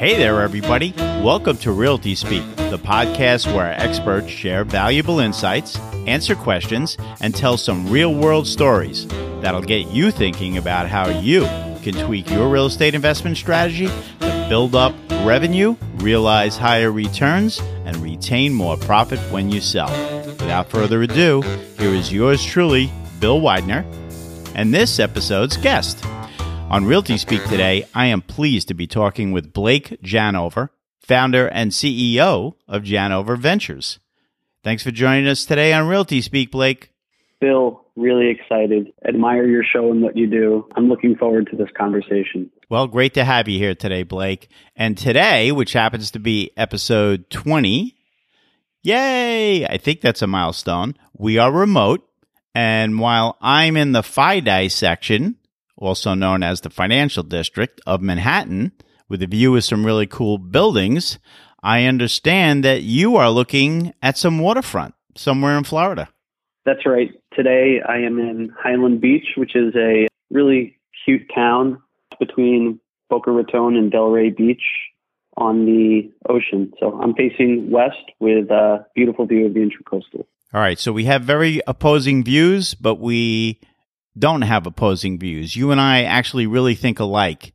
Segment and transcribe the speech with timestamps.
[0.00, 0.94] Hey there, everybody.
[0.96, 7.34] Welcome to Realty Speak, the podcast where our experts share valuable insights, answer questions, and
[7.34, 9.06] tell some real world stories
[9.42, 11.42] that'll get you thinking about how you
[11.82, 13.88] can tweak your real estate investment strategy
[14.20, 19.90] to build up revenue, realize higher returns, and retain more profit when you sell.
[20.24, 21.42] Without further ado,
[21.76, 23.84] here is yours truly, Bill Widener,
[24.54, 26.02] and this episode's guest.
[26.70, 30.68] On Realty Speak today, I am pleased to be talking with Blake Janover,
[31.00, 33.98] founder and CEO of Janover Ventures.
[34.62, 36.92] Thanks for joining us today on Realty Speak, Blake.
[37.40, 38.92] Bill, really excited.
[39.04, 40.68] Admire your show and what you do.
[40.76, 42.48] I'm looking forward to this conversation.
[42.68, 44.48] Well, great to have you here today, Blake.
[44.76, 47.96] And today, which happens to be episode 20,
[48.84, 49.66] yay!
[49.66, 50.94] I think that's a milestone.
[51.18, 52.08] We are remote.
[52.54, 55.36] And while I'm in the FIDI section,
[55.80, 58.72] also known as the Financial District of Manhattan,
[59.08, 61.18] with a view of some really cool buildings,
[61.62, 66.08] I understand that you are looking at some waterfront somewhere in Florida.
[66.64, 67.10] That's right.
[67.34, 71.82] Today I am in Highland Beach, which is a really cute town
[72.18, 74.62] between Boca Raton and Delray Beach
[75.36, 76.72] on the ocean.
[76.78, 80.24] So I'm facing west with a beautiful view of the Intracoastal.
[80.52, 80.78] All right.
[80.78, 83.60] So we have very opposing views, but we
[84.18, 85.56] don't have opposing views.
[85.56, 87.52] You and I actually really think alike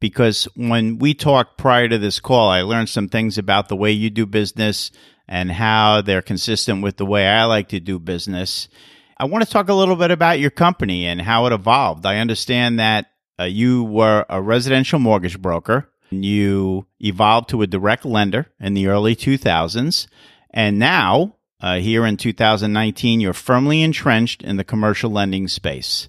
[0.00, 3.92] because when we talked prior to this call, I learned some things about the way
[3.92, 4.90] you do business
[5.28, 8.68] and how they're consistent with the way I like to do business.
[9.16, 12.04] I want to talk a little bit about your company and how it evolved.
[12.04, 13.06] I understand that
[13.38, 15.88] uh, you were a residential mortgage broker.
[16.10, 20.06] And you evolved to a direct lender in the early 2000s.
[20.50, 26.08] And now uh, here in 2019, you're firmly entrenched in the commercial lending space.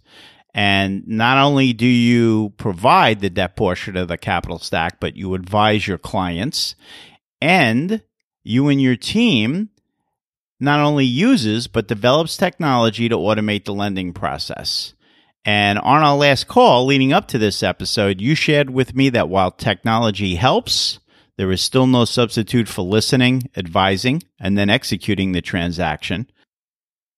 [0.56, 5.36] And not only do you provide the debt portion of the capital stack, but you
[5.36, 6.76] advise your clients.
[7.40, 8.02] And
[8.44, 9.70] you and your team
[10.60, 14.94] not only uses, but develops technology to automate the lending process.
[15.46, 19.30] And on our last call leading up to this episode, you shared with me that
[19.30, 21.00] while technology helps,
[21.38, 26.30] there is still no substitute for listening, advising, and then executing the transaction.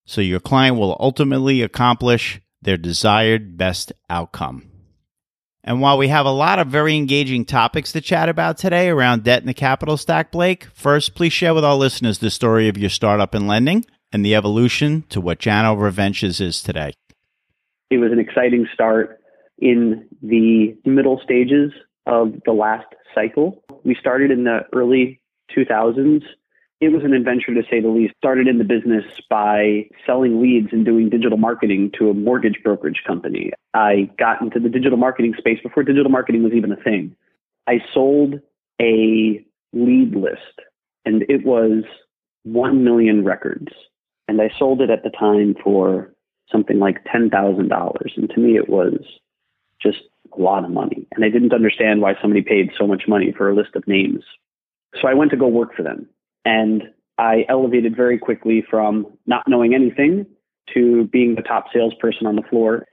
[0.05, 4.71] So your client will ultimately accomplish their desired best outcome.
[5.63, 9.23] And while we have a lot of very engaging topics to chat about today around
[9.23, 12.77] debt and the capital stack, Blake, first, please share with our listeners the story of
[12.77, 13.83] your startup in lending
[14.13, 16.93] and the evolution to what Janover Ventures is today.
[17.89, 19.19] It was an exciting start
[19.57, 21.71] in the middle stages
[22.05, 23.63] of the last cycle.
[23.83, 25.19] We started in the early
[25.55, 26.23] 2000s.
[26.81, 28.13] It was an adventure to say the least.
[28.17, 33.01] Started in the business by selling leads and doing digital marketing to a mortgage brokerage
[33.07, 33.51] company.
[33.73, 37.15] I got into the digital marketing space before digital marketing was even a thing.
[37.67, 38.35] I sold
[38.81, 39.43] a
[39.73, 40.61] lead list
[41.05, 41.83] and it was
[42.43, 43.71] 1 million records.
[44.27, 46.11] And I sold it at the time for
[46.51, 48.17] something like $10,000.
[48.17, 48.99] And to me, it was
[49.81, 49.99] just
[50.37, 51.07] a lot of money.
[51.13, 54.23] And I didn't understand why somebody paid so much money for a list of names.
[55.01, 56.07] So I went to go work for them.
[56.43, 56.83] And
[57.17, 60.25] I elevated very quickly from not knowing anything
[60.73, 62.85] to being the top salesperson on the floor.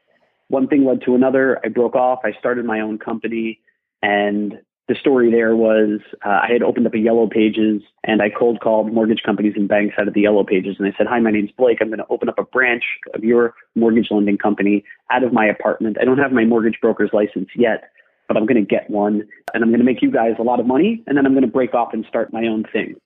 [0.48, 1.60] One thing led to another.
[1.64, 2.20] I broke off.
[2.25, 3.60] I started my own company
[4.03, 4.54] and
[4.92, 8.60] the story there was uh, I had opened up a Yellow Pages and I cold
[8.60, 10.76] called mortgage companies and banks out of the Yellow Pages.
[10.78, 11.78] And I said, Hi, my name's Blake.
[11.80, 12.82] I'm going to open up a branch
[13.14, 15.97] of your mortgage lending company out of my apartment.
[15.98, 17.84] I don't have my mortgage broker's license yet,
[18.28, 20.60] but I'm going to get one and I'm going to make you guys a lot
[20.60, 21.03] of money.
[21.06, 22.97] And then I'm going to break off and start my own thing.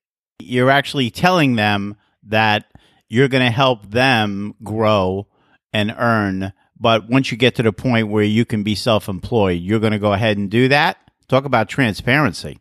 [0.40, 2.66] You're actually telling them that
[3.08, 5.28] you're going to help them grow
[5.72, 6.52] and earn.
[6.78, 9.92] But once you get to the point where you can be self employed, you're going
[9.92, 10.98] to go ahead and do that
[11.28, 12.60] Talk about transparency.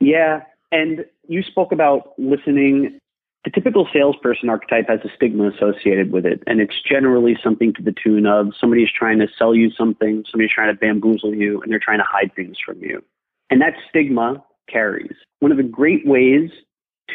[0.00, 0.40] Yeah.
[0.70, 2.98] And you spoke about listening.
[3.44, 6.42] The typical salesperson archetype has a stigma associated with it.
[6.46, 10.52] And it's generally something to the tune of somebody's trying to sell you something, somebody's
[10.54, 13.02] trying to bamboozle you, and they're trying to hide things from you.
[13.50, 15.14] And that stigma carries.
[15.40, 16.50] One of the great ways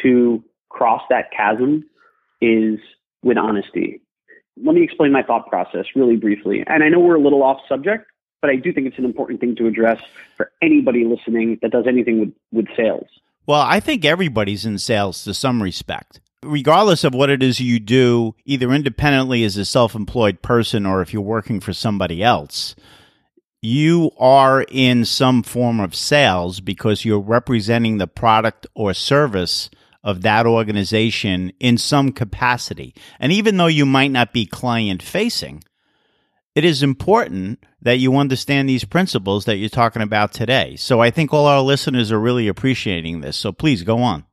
[0.02, 1.84] to cross that chasm
[2.40, 2.78] is
[3.22, 4.00] with honesty.
[4.62, 6.62] Let me explain my thought process really briefly.
[6.66, 8.06] And I know we're a little off subject,
[8.40, 10.00] but I do think it's an important thing to address
[10.36, 13.08] for anybody listening that does anything with, with sales.
[13.46, 16.20] Well, I think everybody's in sales to some respect.
[16.42, 21.02] Regardless of what it is you do, either independently as a self employed person or
[21.02, 22.76] if you're working for somebody else,
[23.60, 29.68] you are in some form of sales because you're representing the product or service
[30.04, 32.94] of that organization in some capacity.
[33.18, 35.64] And even though you might not be client facing,
[36.58, 40.74] it is important that you understand these principles that you're talking about today.
[40.74, 43.36] So I think all our listeners are really appreciating this.
[43.36, 44.24] So please go on.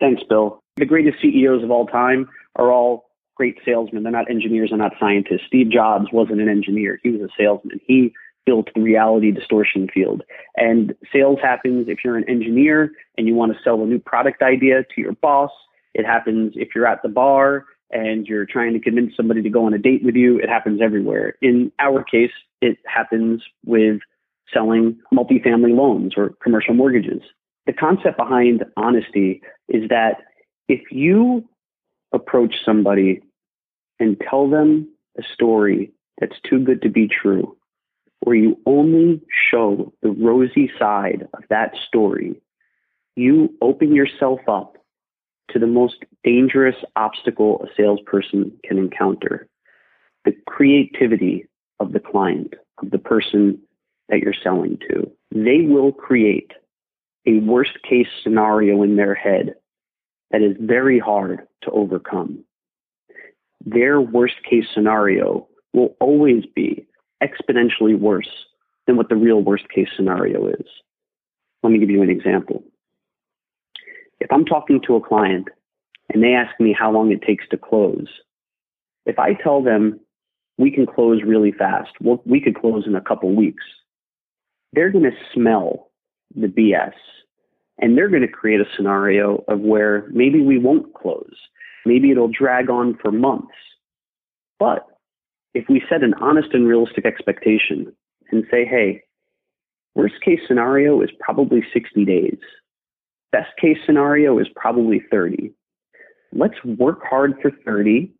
[0.00, 0.62] Thanks, Bill.
[0.78, 4.04] The greatest CEOs of all time are all great salesmen.
[4.04, 5.42] They're not engineers, they're not scientists.
[5.46, 7.78] Steve Jobs wasn't an engineer, he was a salesman.
[7.86, 8.14] He
[8.46, 10.22] built the reality distortion field.
[10.56, 14.40] And sales happens if you're an engineer and you want to sell a new product
[14.40, 15.50] idea to your boss.
[15.92, 19.64] It happens if you're at the bar and you're trying to convince somebody to go
[19.64, 20.38] on a date with you.
[20.38, 21.36] It happens everywhere.
[21.40, 24.00] In our case, it happens with
[24.52, 27.22] selling multifamily loans or commercial mortgages.
[27.66, 30.22] The concept behind honesty is that
[30.68, 31.48] if you
[32.12, 33.22] approach somebody
[34.00, 34.88] and tell them
[35.18, 37.56] a story that's too good to be true,
[38.20, 39.20] where you only
[39.50, 42.40] show the rosy side of that story,
[43.16, 44.78] you open yourself up
[45.50, 49.48] to the most dangerous obstacle a salesperson can encounter
[50.24, 51.46] the creativity
[51.80, 53.58] of the client, of the person
[54.08, 55.10] that you're selling to.
[55.30, 56.52] They will create
[57.26, 59.54] a worst case scenario in their head
[60.30, 62.44] that is very hard to overcome.
[63.64, 66.86] Their worst case scenario will always be
[67.22, 68.28] exponentially worse
[68.86, 70.66] than what the real worst case scenario is.
[71.62, 72.62] Let me give you an example.
[74.24, 75.48] If I'm talking to a client
[76.08, 78.06] and they ask me how long it takes to close,
[79.04, 80.00] if I tell them
[80.56, 83.62] we can close really fast, well, we could close in a couple weeks,
[84.72, 85.90] they're going to smell
[86.34, 86.94] the BS
[87.78, 91.34] and they're going to create a scenario of where maybe we won't close.
[91.84, 93.52] Maybe it'll drag on for months.
[94.58, 94.86] But
[95.52, 97.92] if we set an honest and realistic expectation
[98.30, 99.02] and say, hey,
[99.94, 102.38] worst case scenario is probably 60 days,
[103.34, 105.50] best case scenario is probably 30.
[106.32, 108.12] Let's work hard for 30,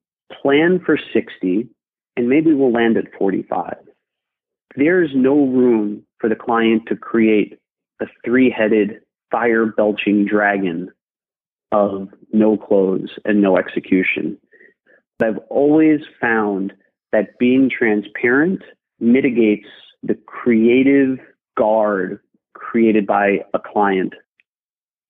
[0.42, 1.68] plan for 60,
[2.16, 3.76] and maybe we'll land at 45.
[4.74, 7.60] There's no room for the client to create
[8.02, 10.90] a three headed, fire belching dragon
[11.70, 14.36] of no close and no execution.
[15.22, 16.72] I've always found
[17.12, 18.62] that being transparent
[18.98, 19.68] mitigates
[20.02, 21.18] the creative
[21.56, 22.18] guard
[22.54, 24.14] created by a client.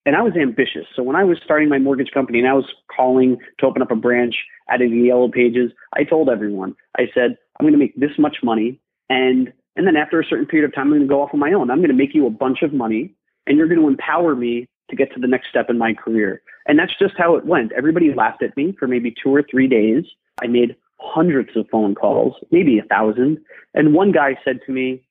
[0.07, 0.87] And I was ambitious.
[0.95, 3.91] So when I was starting my mortgage company and I was calling to open up
[3.91, 4.35] a branch,
[4.69, 8.39] adding the yellow pages, I told everyone, I said, I'm going to make this much
[8.43, 8.81] money.
[9.09, 11.41] And, and then after a certain period of time, I'm going to go off on
[11.41, 11.71] my own.
[11.71, 13.15] I'm going to make you a bunch of money
[13.47, 16.43] and you're going to empower me to get to the next step in my career.
[16.67, 17.73] And that's just how it went.
[17.73, 20.05] Everybody laughed at me for maybe two or three days.
[20.43, 23.39] I made hundreds of phone calls, maybe a thousand.
[23.75, 25.03] And one guy said to me,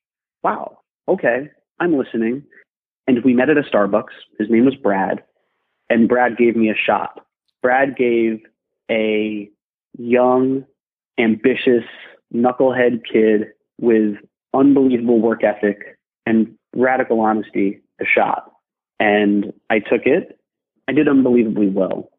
[0.42, 1.50] Wow, okay,
[1.80, 2.44] I'm listening.
[3.06, 4.14] And we met at a Starbucks.
[4.38, 5.22] His name was Brad.
[5.90, 7.24] And Brad gave me a shot.
[7.62, 8.40] Brad gave
[8.90, 9.50] a
[9.98, 10.64] young,
[11.18, 11.84] ambitious,
[12.34, 13.48] knucklehead kid
[13.80, 14.16] with
[14.52, 18.52] unbelievable work ethic and radical honesty a shot.
[18.98, 20.38] And I took it.
[20.88, 22.10] I did unbelievably well.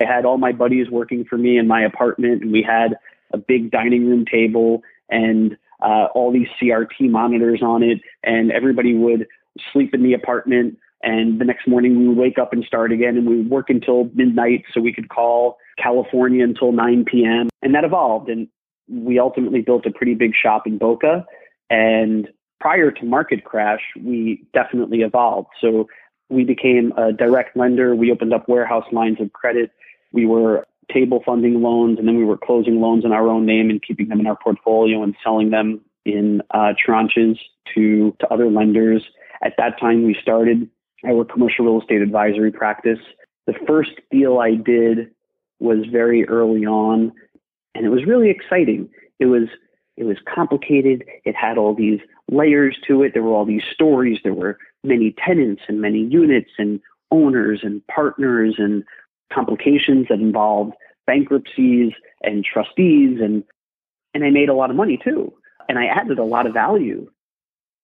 [0.00, 2.96] I had all my buddies working for me in my apartment, and we had
[3.32, 8.94] a big dining room table and uh, all these CRT monitors on it, and everybody
[8.94, 9.26] would
[9.72, 10.76] sleep in the apartment.
[11.02, 13.70] And the next morning we would wake up and start again, and we would work
[13.70, 17.48] until midnight so we could call California until 9 p.m.
[17.62, 18.48] And that evolved, and
[18.88, 21.24] we ultimately built a pretty big shop in Boca.
[21.70, 22.28] And
[22.60, 25.48] prior to market crash, we definitely evolved.
[25.60, 25.88] So
[26.28, 27.94] we became a direct lender.
[27.94, 29.70] We opened up warehouse lines of credit.
[30.12, 33.70] We were table funding loans, and then we were closing loans in our own name
[33.70, 37.38] and keeping them in our portfolio and selling them in uh, tranches
[37.74, 39.02] to, to other lenders.
[39.42, 40.68] At that time, we started
[41.06, 42.98] our commercial real estate advisory practice.
[43.46, 45.10] The first deal I did
[45.58, 47.12] was very early on,
[47.74, 48.88] and it was really exciting.
[49.18, 49.48] It was
[49.96, 51.04] it was complicated.
[51.24, 53.12] It had all these layers to it.
[53.12, 54.18] There were all these stories.
[54.22, 56.80] There were many tenants and many units and
[57.10, 58.84] owners and partners and
[59.32, 60.72] complications that involved
[61.06, 61.92] bankruptcies
[62.22, 63.44] and trustees and
[64.14, 65.32] and I made a lot of money too.
[65.68, 67.08] And I added a lot of value.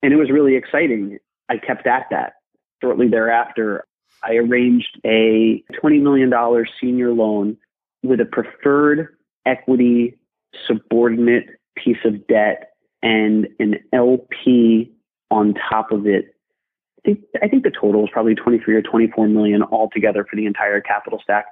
[0.03, 1.19] And it was really exciting.
[1.49, 2.35] I kept at that.
[2.83, 3.87] Shortly thereafter,
[4.23, 6.33] I arranged a $20 million
[6.81, 7.57] senior loan
[8.03, 10.19] with a preferred equity
[10.67, 12.73] subordinate piece of debt
[13.03, 14.93] and an LP
[15.31, 16.37] on top of it
[16.99, 20.47] I think I think the total is probably 23 or 24 million altogether for the
[20.47, 21.47] entire capital stack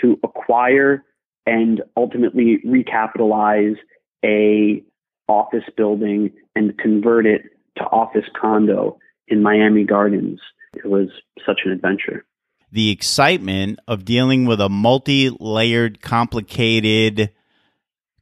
[0.00, 1.04] to acquire
[1.46, 3.76] and ultimately recapitalize
[4.24, 4.82] a
[5.28, 7.42] office building and convert it
[7.78, 8.98] to office condo
[9.28, 10.40] in Miami Gardens.
[10.74, 11.08] It was
[11.46, 12.24] such an adventure.
[12.70, 17.30] The excitement of dealing with a multi-layered, complicated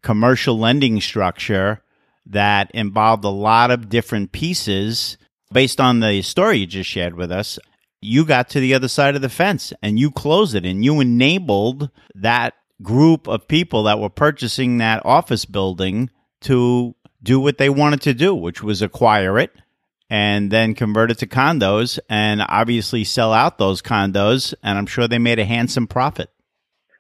[0.03, 1.83] commercial lending structure
[2.27, 5.19] that involved a lot of different pieces
[5.53, 7.59] based on the story you just shared with us.
[8.01, 11.01] You got to the other side of the fence and you closed it and you
[11.01, 16.09] enabled that group of people that were purchasing that office building
[16.43, 19.53] to do what they wanted to do, which was acquire it
[20.11, 24.53] and then convert it to condos and obviously sell out those condos.
[24.63, 26.29] And I'm sure they made a handsome profit.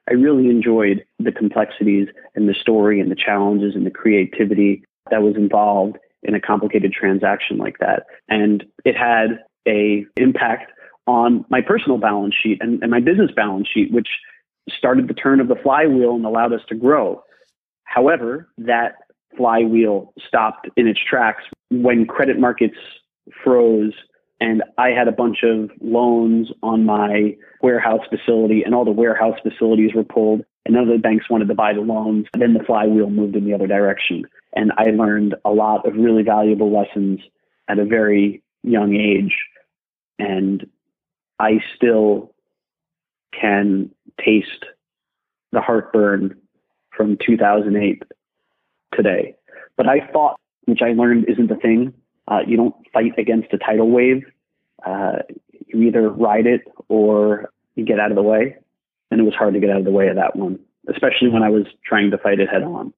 [0.08, 5.22] I really enjoyed the complexities and the story and the challenges and the creativity that
[5.22, 8.06] was involved in a complicated transaction like that.
[8.28, 10.72] And it had a impact
[11.06, 14.08] on my personal balance sheet and, and my business balance sheet, which
[14.68, 17.22] started the turn of the flywheel and allowed us to grow.
[17.84, 18.96] However, that
[19.36, 22.76] flywheel stopped in its tracks when credit markets
[23.42, 23.94] froze
[24.40, 29.38] and I had a bunch of loans on my warehouse facility and all the warehouse
[29.42, 32.26] facilities were pulled and none of the banks wanted to buy the loans.
[32.38, 34.24] Then the flywheel moved in the other direction.
[34.54, 37.20] And I learned a lot of really valuable lessons
[37.68, 39.36] at a very young age.
[40.18, 40.66] And
[41.38, 42.32] I still
[43.38, 43.90] can
[44.22, 44.64] taste
[45.52, 46.36] the heartburn
[46.96, 48.02] from 2008
[48.94, 49.34] today.
[49.76, 51.94] But I thought, which I learned isn't the thing.
[52.30, 54.24] Uh, you don't fight against a tidal wave.
[54.86, 55.16] Uh,
[55.66, 58.56] you either ride it or you get out of the way.
[59.10, 60.58] And it was hard to get out of the way of that one,
[60.88, 62.94] especially when I was trying to fight it head on.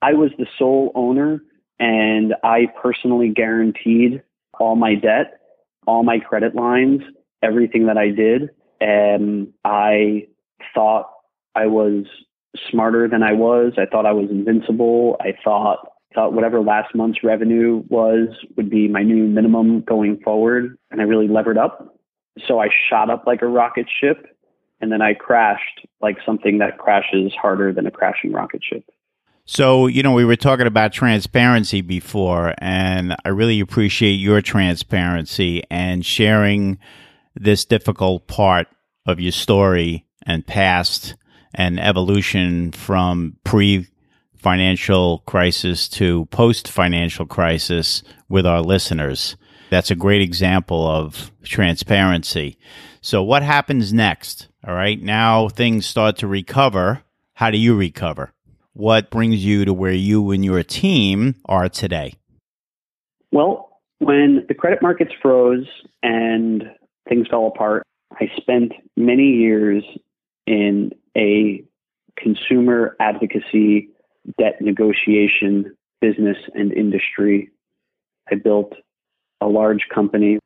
[0.00, 1.42] I was the sole owner
[1.78, 4.22] and I personally guaranteed
[4.58, 5.40] all my debt,
[5.86, 7.02] all my credit lines,
[7.42, 8.50] everything that I did.
[8.80, 10.28] And I
[10.74, 11.10] thought
[11.54, 12.06] I was
[12.70, 13.74] smarter than I was.
[13.76, 15.16] I thought I was invincible.
[15.20, 20.78] I thought thought whatever last month's revenue was would be my new minimum going forward.
[20.90, 21.96] And I really levered up.
[22.46, 24.26] So I shot up like a rocket ship
[24.80, 28.84] and then I crashed like something that crashes harder than a crashing rocket ship.
[29.46, 35.62] So, you know, we were talking about transparency before, and I really appreciate your transparency
[35.70, 36.78] and sharing
[37.34, 38.68] this difficult part
[39.04, 41.14] of your story and past
[41.52, 43.86] and evolution from pre
[44.44, 49.36] financial crisis to post financial crisis with our listeners.
[49.70, 52.58] That's a great example of transparency.
[53.00, 54.48] So, what happens next?
[54.66, 57.02] All right, now things start to recover.
[57.32, 58.34] How do you recover?
[58.74, 62.12] What brings you to where you and your team are today?
[63.32, 65.66] Well, when the credit markets froze
[66.02, 66.64] and
[67.08, 67.82] things fell apart,
[68.12, 69.82] I spent many years
[70.46, 71.64] in a
[72.18, 73.88] consumer advocacy,
[74.38, 77.50] debt negotiation, business, and industry.
[78.30, 78.72] I built
[79.40, 80.38] a large company.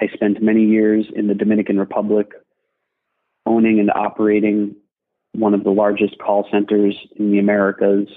[0.00, 2.32] I spent many years in the Dominican Republic
[3.46, 4.76] owning and operating
[5.32, 8.08] one of the largest call centers in the Americas.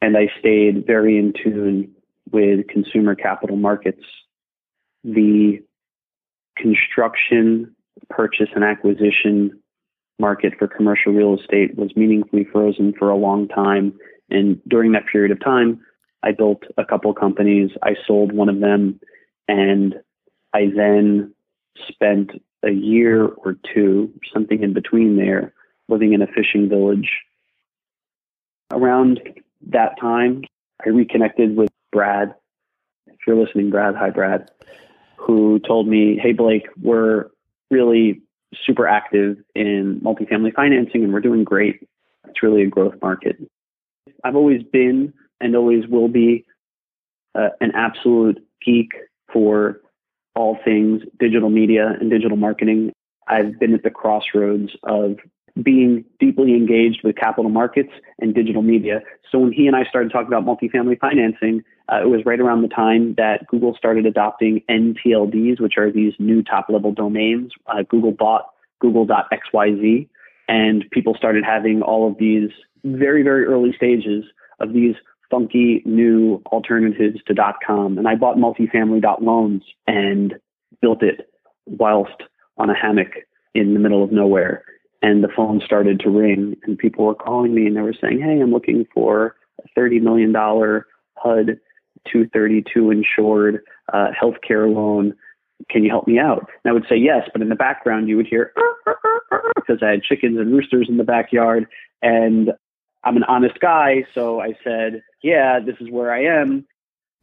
[0.00, 1.92] And I stayed very in tune
[2.30, 4.04] with consumer capital markets.
[5.04, 5.60] The
[6.56, 7.74] construction,
[8.10, 9.60] purchase, and acquisition
[10.18, 13.92] market for commercial real estate was meaningfully frozen for a long time.
[14.30, 15.80] And during that period of time,
[16.22, 17.70] I built a couple companies.
[17.82, 19.00] I sold one of them,
[19.46, 19.94] and
[20.52, 21.32] I then
[21.88, 22.30] spent
[22.64, 25.54] a year or two, something in between there,
[25.88, 27.10] living in a fishing village.
[28.72, 29.20] Around
[29.68, 30.42] that time,
[30.84, 32.34] I reconnected with Brad.
[33.06, 34.50] If you're listening, Brad, hi, Brad,
[35.16, 37.26] who told me, Hey, Blake, we're
[37.70, 38.22] really
[38.66, 41.86] super active in multifamily financing and we're doing great.
[42.28, 43.36] It's really a growth market.
[44.24, 46.44] I've always been and always will be
[47.34, 48.92] uh, an absolute geek
[49.32, 49.80] for
[50.34, 52.92] all things digital media and digital marketing.
[53.26, 55.18] I've been at the crossroads of
[55.62, 59.00] being deeply engaged with capital markets and digital media.
[59.30, 62.62] So when he and I started talking about multifamily financing, uh, it was right around
[62.62, 67.52] the time that Google started adopting NTLDs, which are these new top level domains.
[67.66, 68.50] Uh, Google bought
[68.80, 70.08] google.xyz,
[70.48, 72.50] and people started having all of these
[72.84, 74.24] very, very early stages
[74.60, 74.94] of these
[75.30, 77.34] funky new alternatives to
[77.66, 77.98] .com.
[77.98, 80.34] And I bought multifamily.loans and
[80.80, 81.28] built it
[81.66, 82.22] whilst
[82.56, 83.12] on a hammock
[83.54, 84.64] in the middle of nowhere.
[85.00, 88.20] And the phone started to ring, and people were calling me and they were saying,
[88.20, 91.60] Hey, I'm looking for a $30 million HUD
[92.10, 93.62] 232 insured
[93.92, 95.14] uh, healthcare loan.
[95.70, 96.48] Can you help me out?
[96.64, 98.52] And I would say yes, but in the background you would hear
[99.56, 101.66] because I had chickens and roosters in the backyard,
[102.00, 102.52] and
[103.04, 106.66] I'm an honest guy, so I said, yeah, this is where I am.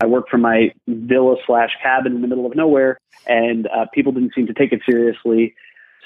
[0.02, 4.12] I work from my villa slash cabin in the middle of nowhere, and uh, people
[4.12, 5.56] didn't seem to take it seriously.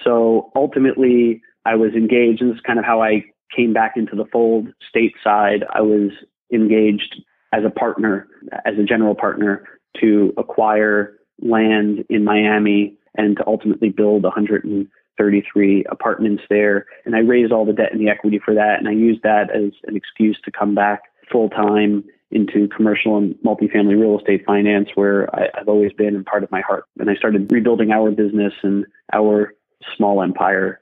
[0.03, 3.23] So ultimately, I was engaged, and this is kind of how I
[3.55, 5.63] came back into the fold stateside.
[5.71, 6.09] I was
[6.51, 7.21] engaged
[7.53, 8.27] as a partner,
[8.65, 9.65] as a general partner,
[10.01, 16.87] to acquire land in Miami and to ultimately build 133 apartments there.
[17.05, 19.51] And I raised all the debt and the equity for that, and I used that
[19.51, 24.89] as an excuse to come back full time into commercial and multifamily real estate finance,
[24.95, 26.85] where I, have always been and part of my heart.
[26.99, 29.53] And I started rebuilding our business and our
[29.95, 30.79] small empire.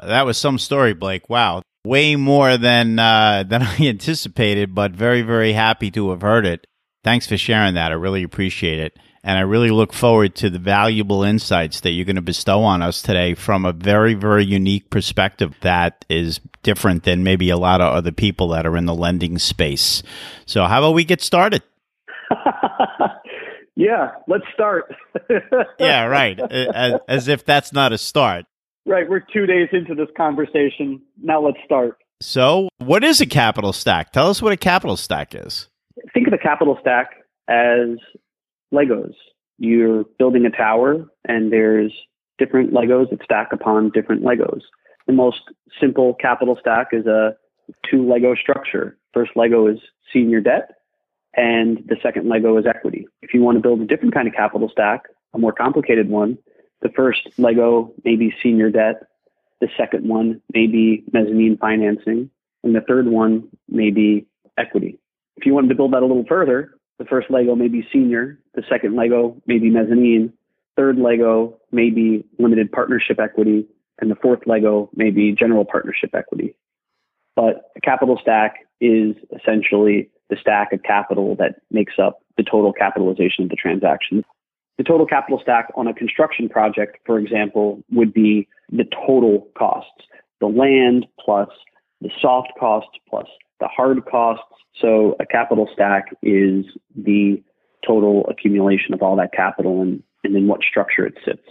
[0.00, 1.28] That was some story, Blake.
[1.28, 6.46] Wow, way more than uh, than I anticipated, but very very happy to have heard
[6.46, 6.66] it.
[7.04, 7.90] Thanks for sharing that.
[7.90, 8.96] I really appreciate it.
[9.24, 12.82] And I really look forward to the valuable insights that you're going to bestow on
[12.82, 17.80] us today from a very, very unique perspective that is different than maybe a lot
[17.80, 20.02] of other people that are in the lending space.
[20.46, 21.62] So, how about we get started?
[23.76, 24.92] yeah, let's start.
[25.78, 26.40] yeah, right.
[26.40, 28.46] As, as if that's not a start.
[28.86, 29.08] Right.
[29.08, 31.00] We're two days into this conversation.
[31.22, 31.98] Now let's start.
[32.20, 34.12] So, what is a capital stack?
[34.12, 35.68] Tell us what a capital stack is.
[36.14, 37.10] Think of a capital stack
[37.48, 37.98] as
[38.72, 39.14] Legos.
[39.58, 41.92] You're building a tower and there's
[42.38, 44.62] different Legos that stack upon different Legos.
[45.06, 45.40] The most
[45.80, 47.36] simple capital stack is a
[47.88, 48.96] two Lego structure.
[49.12, 49.78] First Lego is
[50.12, 50.70] senior debt
[51.34, 53.06] and the second Lego is equity.
[53.20, 56.38] If you want to build a different kind of capital stack, a more complicated one,
[56.82, 59.06] the first Lego may be senior debt,
[59.60, 62.28] the second one may be mezzanine financing,
[62.64, 64.26] and the third one may be
[64.58, 64.98] equity.
[65.36, 68.38] If you wanted to build that a little further, the first Lego may be senior,
[68.54, 70.32] the second Lego may be mezzanine,
[70.76, 73.66] third Lego may be limited partnership equity,
[74.00, 76.56] and the fourth Lego may be general partnership equity.
[77.36, 82.72] But a capital stack is essentially the stack of capital that makes up the total
[82.72, 84.24] capitalization of the transaction.
[84.82, 90.08] The total capital stack on a construction project, for example, would be the total costs,
[90.40, 91.48] the land plus
[92.00, 93.28] the soft costs plus
[93.60, 94.42] the hard costs.
[94.80, 96.64] So a capital stack is
[96.96, 97.40] the
[97.86, 101.46] total accumulation of all that capital and, and in what structure it sits.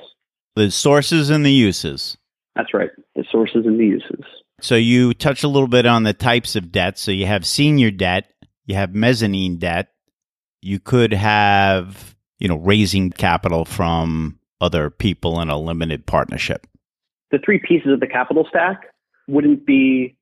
[0.58, 2.18] The sources and the uses.
[2.58, 2.90] That's right.
[3.16, 4.25] The sources and the uses.
[4.60, 6.98] So you touch a little bit on the types of debt.
[6.98, 8.29] So you have senior debt,
[8.66, 9.88] you have mezzanine debt.
[10.62, 16.66] You could have, you know, raising capital from other people in a limited partnership.
[17.30, 18.88] The three pieces of the capital stack
[19.27, 20.18] wouldn't be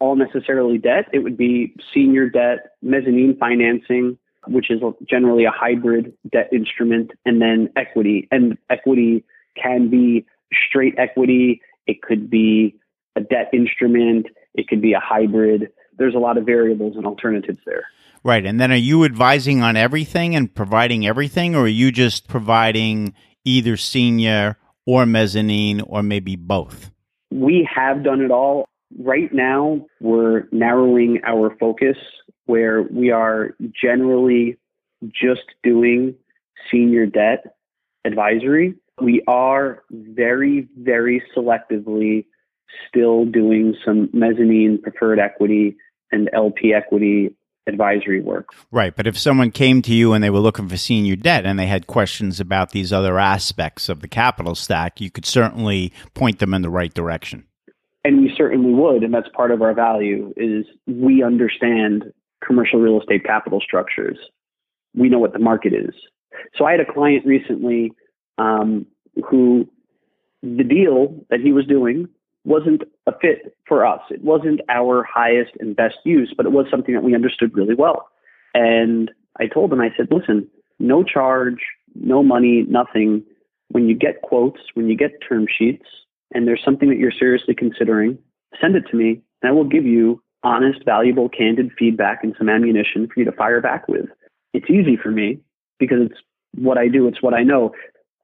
[0.00, 1.06] all necessarily debt.
[1.12, 7.40] It would be senior debt, mezzanine financing, which is generally a hybrid debt instrument, and
[7.40, 8.26] then equity.
[8.32, 9.24] And equity
[9.60, 10.26] can be
[10.68, 12.76] straight equity, it could be
[13.14, 15.70] a debt instrument, it could be a hybrid.
[15.98, 17.84] There's a lot of variables and alternatives there.
[18.22, 18.44] Right.
[18.44, 23.14] And then are you advising on everything and providing everything, or are you just providing
[23.44, 26.90] either senior or mezzanine or maybe both?
[27.30, 28.68] We have done it all.
[28.98, 31.96] Right now, we're narrowing our focus
[32.46, 34.58] where we are generally
[35.08, 36.14] just doing
[36.70, 37.56] senior debt
[38.04, 38.74] advisory.
[39.00, 42.26] We are very, very selectively
[42.88, 45.76] still doing some mezzanine preferred equity
[46.12, 47.34] and LP equity
[47.66, 48.48] advisory work.
[48.70, 48.94] Right.
[48.94, 51.66] But if someone came to you and they were looking for senior debt and they
[51.66, 56.54] had questions about these other aspects of the capital stack, you could certainly point them
[56.54, 57.46] in the right direction
[58.04, 62.04] and we certainly would and that's part of our value is we understand
[62.44, 64.18] commercial real estate capital structures
[64.94, 65.94] we know what the market is
[66.56, 67.92] so i had a client recently
[68.38, 68.86] um,
[69.28, 69.68] who
[70.42, 72.08] the deal that he was doing
[72.44, 76.66] wasn't a fit for us it wasn't our highest and best use but it was
[76.70, 78.08] something that we understood really well
[78.54, 80.48] and i told them, i said listen
[80.78, 81.60] no charge
[81.94, 83.22] no money nothing
[83.68, 85.86] when you get quotes when you get term sheets
[86.32, 88.18] and there's something that you're seriously considering,
[88.60, 92.48] send it to me and I will give you honest, valuable, candid feedback and some
[92.48, 94.06] ammunition for you to fire back with.
[94.52, 95.40] It's easy for me
[95.78, 96.20] because it's
[96.54, 97.72] what I do, it's what I know.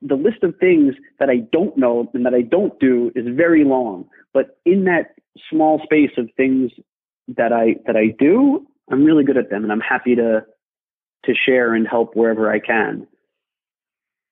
[0.02, 3.64] The list of things that I don't know and that I don't do is very
[3.64, 5.14] long, but in that
[5.50, 6.70] small space of things
[7.28, 10.44] that I that I do, I'm really good at them and I'm happy to
[11.24, 13.06] to share and help wherever I can.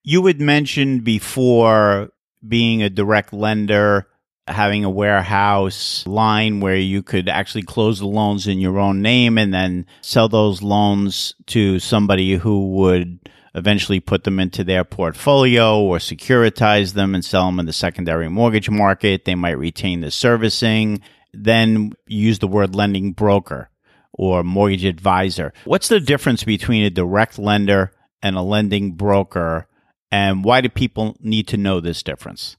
[0.03, 2.11] You had mentioned before
[2.47, 4.07] being a direct lender,
[4.47, 9.37] having a warehouse line where you could actually close the loans in your own name
[9.37, 15.79] and then sell those loans to somebody who would eventually put them into their portfolio
[15.79, 19.25] or securitize them and sell them in the secondary mortgage market.
[19.25, 21.01] They might retain the servicing.
[21.33, 23.69] Then use the word lending broker
[24.13, 25.53] or mortgage advisor.
[25.63, 27.91] What's the difference between a direct lender
[28.21, 29.67] and a lending broker?
[30.11, 32.57] And why do people need to know this difference?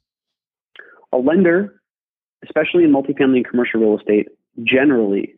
[1.13, 1.81] A lender,
[2.45, 4.29] especially in multifamily and commercial real estate,
[4.63, 5.35] generally,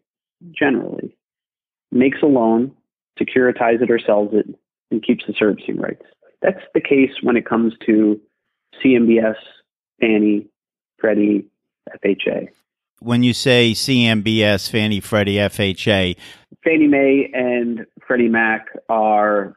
[0.53, 1.17] generally
[1.91, 2.73] makes a loan
[3.21, 4.47] securitizes it or sells it,
[4.91, 6.03] and keeps the servicing rights.
[6.43, 8.21] That's the case when it comes to
[8.83, 9.37] CMBS,
[10.01, 10.47] Fannie,
[10.99, 11.47] Freddie,
[12.05, 12.49] FHA.
[13.01, 16.17] When you say CMBS, Fannie, Freddie, FHA,
[16.65, 19.57] Fannie Mae and Freddie Mac are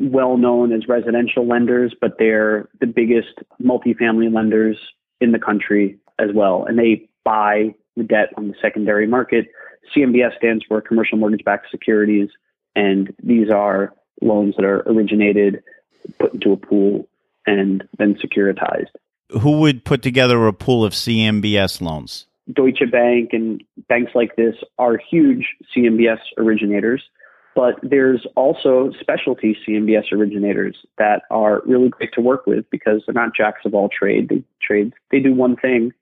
[0.00, 4.78] well known as residential lenders, but they're the biggest multifamily lenders
[5.20, 6.64] in the country as well.
[6.66, 9.48] And they buy the debt on the secondary market.
[9.94, 12.30] CMBS stands for commercial mortgage backed securities.
[12.74, 15.62] And these are loans that are originated,
[16.18, 17.08] put into a pool,
[17.46, 18.90] and then securitized.
[19.40, 22.26] Who would put together a pool of CMBS loans?
[22.52, 27.02] Deutsche Bank and banks like this are huge CMBS originators,
[27.54, 33.14] but there's also specialty CMBS originators that are really great to work with because they're
[33.14, 34.28] not jacks of all trade.
[34.28, 35.92] They trade they do one thing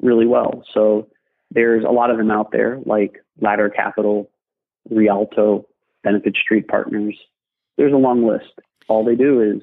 [0.00, 0.64] really well.
[0.72, 1.08] So
[1.50, 4.30] there's a lot of them out there like Ladder Capital,
[4.90, 5.66] Rialto,
[6.02, 7.16] Benefit Street Partners.
[7.76, 8.52] There's a long list.
[8.88, 9.62] All they do is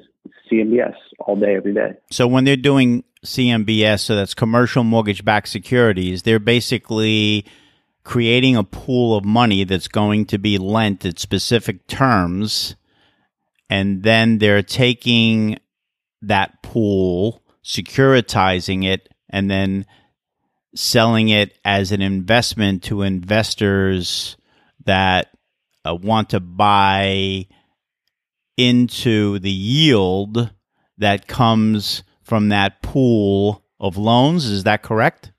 [0.52, 1.93] CMBS all day, every day.
[2.12, 7.45] So when they're doing CMBS, so that's commercial mortgage backed securities, they're basically
[8.04, 12.76] creating a pool of money that's going to be lent at specific terms.
[13.69, 15.60] And then they're taking
[16.22, 19.86] that pool, securitizing it, and then
[20.76, 24.38] selling it as an investment to investors
[24.86, 25.28] that
[25.86, 27.48] uh, want to buy
[28.60, 30.52] into the yield
[30.98, 34.45] that comes from that pool of loans.
[34.45, 35.32] Is that correct?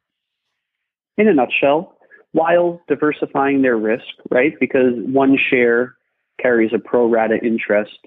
[1.18, 1.98] In a nutshell,
[2.32, 4.54] while diversifying their risk, right?
[4.58, 5.96] Because one share
[6.40, 7.98] carries a pro rata interest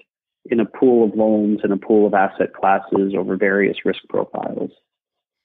[0.46, 4.72] in a pool of loans and a pool of asset classes over various risk profiles.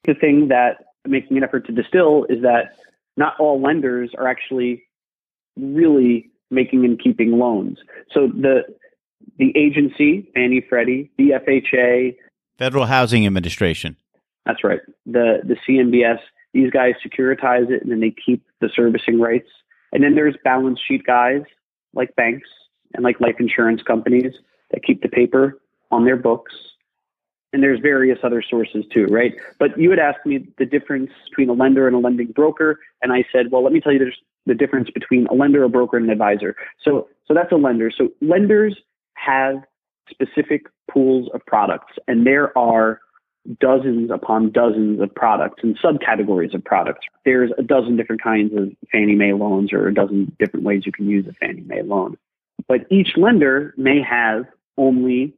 [0.06, 0.78] The thing that
[1.08, 2.76] making an effort to distill is that
[3.18, 4.84] not all lenders are actually
[5.56, 7.78] really making and keeping loans.
[8.12, 8.64] So the
[9.38, 12.16] the agency, Fannie Freddie, the FHA,
[12.58, 13.96] Federal Housing Administration.
[14.46, 14.82] That's right.
[15.06, 16.20] The the CMBS,
[16.54, 19.50] these guys securitize it and then they keep the servicing rights.
[19.92, 21.42] And then there's balance sheet guys
[21.94, 22.48] like banks
[22.94, 24.34] and like life insurance companies
[24.72, 25.60] that keep the paper
[25.92, 26.54] on their books.
[27.52, 29.34] And there's various other sources too, right?
[29.58, 33.12] But you had asked me the difference between a lender and a lending broker, and
[33.12, 35.98] I said, well, let me tell you there's the difference between a lender, a broker,
[35.98, 36.56] and an advisor.
[36.84, 37.92] So so that's a lender.
[37.96, 38.76] So lenders
[39.26, 39.64] have
[40.10, 43.00] specific pools of products, and there are
[43.60, 47.08] dozens upon dozens of products and subcategories of products.
[47.26, 50.92] There's a dozen different kinds of Fannie Mae loans or a dozen different ways you
[50.92, 52.18] can use a Fannie Mae loan.
[52.68, 54.46] But each lender may have
[54.78, 55.34] only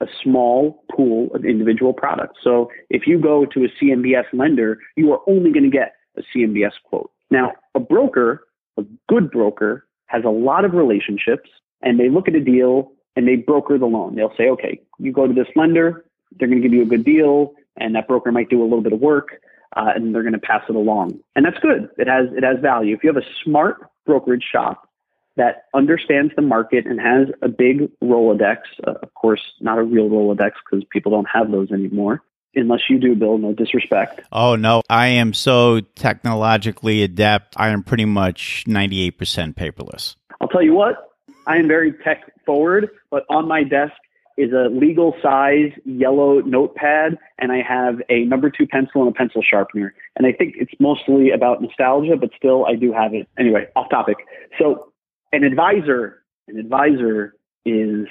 [0.00, 2.40] a small pool of individual products.
[2.42, 6.22] So if you go to a CMBS lender, you are only going to get a
[6.34, 7.10] CMBS quote.
[7.30, 11.50] Now, a broker, a good broker, has a lot of relationships
[11.82, 14.14] and they look at a deal and they broker the loan.
[14.14, 16.04] They'll say, okay, you go to this lender,
[16.36, 18.82] they're going to give you a good deal, and that broker might do a little
[18.82, 19.40] bit of work,
[19.76, 21.18] uh, and they're going to pass it along.
[21.36, 21.88] And that's good.
[21.98, 22.94] It has it has value.
[22.94, 24.88] If you have a smart brokerage shop
[25.36, 30.08] that understands the market and has a big Rolodex, uh, of course, not a real
[30.08, 32.22] Rolodex because people don't have those anymore.
[32.56, 34.20] Unless you do, Bill, no disrespect.
[34.30, 34.82] Oh, no.
[34.88, 37.54] I am so technologically adept.
[37.56, 39.16] I am pretty much 98%
[39.54, 40.14] paperless.
[40.40, 41.13] I'll tell you what,
[41.46, 43.94] I am very tech forward, but on my desk
[44.36, 49.14] is a legal size yellow notepad, and I have a number two pencil and a
[49.14, 49.94] pencil sharpener.
[50.16, 53.28] And I think it's mostly about nostalgia, but still, I do have it.
[53.38, 54.16] Anyway, off topic.
[54.58, 54.92] So,
[55.32, 58.06] an advisor, an advisor is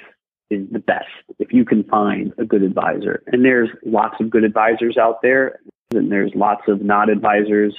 [0.50, 1.06] is the best
[1.38, 3.22] if you can find a good advisor.
[3.26, 5.60] And there's lots of good advisors out there,
[5.92, 7.74] and there's lots of not advisors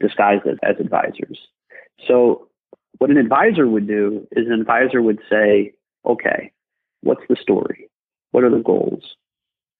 [0.00, 1.38] disguised as, advisors.
[2.06, 2.48] So
[3.04, 5.74] what an advisor would do is an advisor would say,
[6.06, 6.50] okay,
[7.02, 7.90] what's the story?
[8.30, 9.02] What are the goals?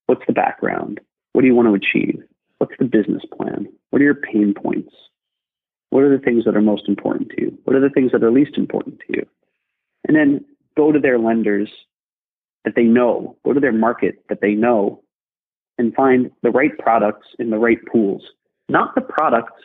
[0.05, 0.99] What's the background?
[1.33, 2.21] What do you want to achieve?
[2.59, 3.67] What's the business plan?
[3.89, 4.93] What are your pain points?
[5.89, 7.57] What are the things that are most important to you?
[7.63, 9.25] What are the things that are least important to you?
[10.07, 10.45] And then
[10.77, 11.71] go to their lenders
[12.63, 15.01] that they know, go to their market that they know,
[15.79, 18.21] and find the right products in the right pools,
[18.69, 19.63] not the products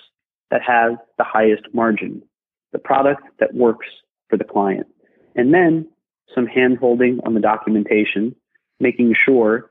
[0.50, 2.22] that have the highest margin,
[2.72, 3.86] the product that works
[4.28, 4.86] for the client.
[5.34, 5.88] And then
[6.34, 8.34] some hand holding on the documentation,
[8.78, 9.70] making sure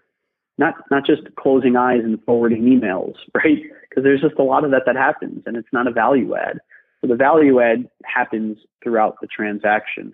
[0.58, 3.64] not not just closing eyes and forwarding emails, right?
[3.90, 6.60] Because there's just a lot of that that happens and it's not a value add.
[7.02, 10.14] So the value add happens throughout the transaction.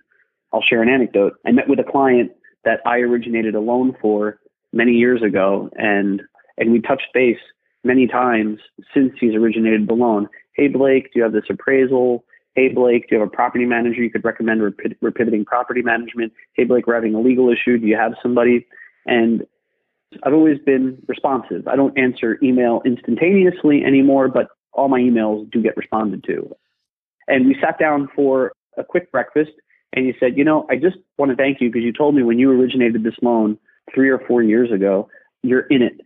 [0.52, 1.34] I'll share an anecdote.
[1.44, 2.30] I met with a client
[2.64, 4.38] that I originated a loan for
[4.72, 6.22] many years ago and
[6.56, 7.38] and we touched base
[7.84, 8.60] many times
[8.94, 10.28] since he's originated the loan.
[10.54, 12.24] Hey Blake, do you have this appraisal?
[12.56, 14.62] Hey, Blake, do you have a property manager you could recommend?
[14.62, 16.32] We're, pivoting property management.
[16.54, 17.76] Hey, Blake, we're having a legal issue.
[17.76, 18.66] Do you have somebody?
[19.04, 19.46] And
[20.22, 21.68] I've always been responsive.
[21.68, 26.50] I don't answer email instantaneously anymore, but all my emails do get responded to.
[27.28, 29.50] And we sat down for a quick breakfast
[29.92, 32.22] and he said, You know, I just want to thank you because you told me
[32.22, 33.58] when you originated this loan
[33.94, 35.10] three or four years ago,
[35.42, 36.00] you're in it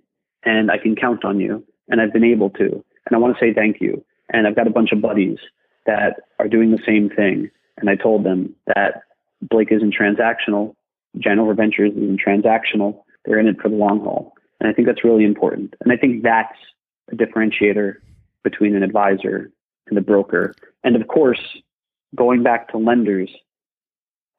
[0.44, 1.64] and I can count on you.
[1.88, 2.84] And I've been able to.
[3.06, 4.04] And I want to say thank you.
[4.32, 5.38] And I've got a bunch of buddies
[5.86, 7.50] that are doing the same thing.
[7.78, 9.02] And I told them that
[9.42, 10.74] Blake isn't transactional,
[11.18, 13.02] Janover Ventures isn't transactional.
[13.24, 14.34] They're in it for the long haul.
[14.60, 15.74] And I think that's really important.
[15.80, 16.56] And I think that's
[17.10, 17.94] a differentiator
[18.44, 19.50] between an advisor
[19.88, 20.54] and the broker.
[20.84, 21.40] And of course,
[22.14, 23.30] going back to lenders,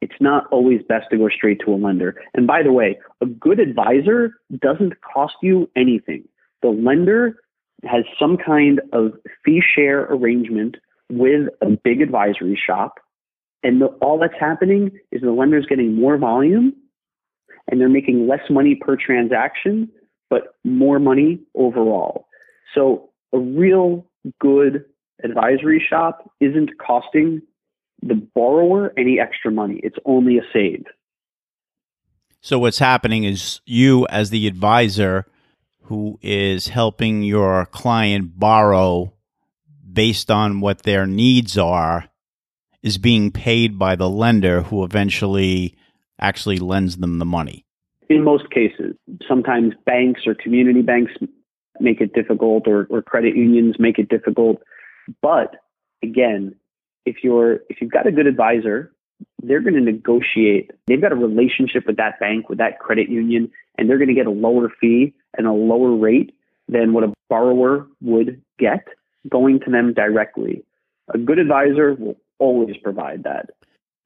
[0.00, 2.20] it's not always best to go straight to a lender.
[2.34, 6.26] And by the way, a good advisor doesn't cost you anything.
[6.62, 7.36] The lender
[7.84, 9.12] has some kind of
[9.44, 10.76] fee share arrangement
[11.12, 12.94] with a big advisory shop.
[13.62, 16.72] And the, all that's happening is the lender's getting more volume
[17.70, 19.90] and they're making less money per transaction,
[20.30, 22.26] but more money overall.
[22.74, 24.06] So a real
[24.40, 24.86] good
[25.22, 27.42] advisory shop isn't costing
[28.00, 29.80] the borrower any extra money.
[29.84, 30.84] It's only a save.
[32.40, 35.26] So what's happening is you as the advisor
[35.82, 39.12] who is helping your client borrow
[39.90, 42.08] based on what their needs are
[42.82, 45.76] is being paid by the lender who eventually
[46.20, 47.64] actually lends them the money.
[48.08, 48.94] In most cases,
[49.26, 51.12] sometimes banks or community banks
[51.80, 54.62] make it difficult or, or credit unions make it difficult.
[55.20, 55.56] But
[56.02, 56.54] again,
[57.06, 58.92] if you're if you've got a good advisor,
[59.42, 60.70] they're going to negotiate.
[60.86, 64.14] They've got a relationship with that bank, with that credit union, and they're going to
[64.14, 66.34] get a lower fee and a lower rate
[66.68, 68.86] than what a borrower would get
[69.28, 70.64] going to them directly.
[71.14, 73.50] A good advisor will always provide that.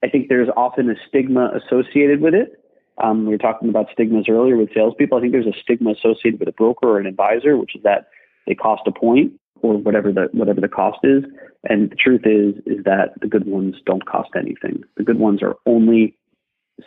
[0.03, 2.63] I think there's often a stigma associated with it.
[3.03, 5.17] Um, we were talking about stigmas earlier with salespeople.
[5.17, 8.07] I think there's a stigma associated with a broker or an advisor, which is that
[8.45, 11.23] they cost a point or whatever the whatever the cost is.
[11.69, 14.83] And the truth is is that the good ones don't cost anything.
[14.97, 16.17] The good ones are only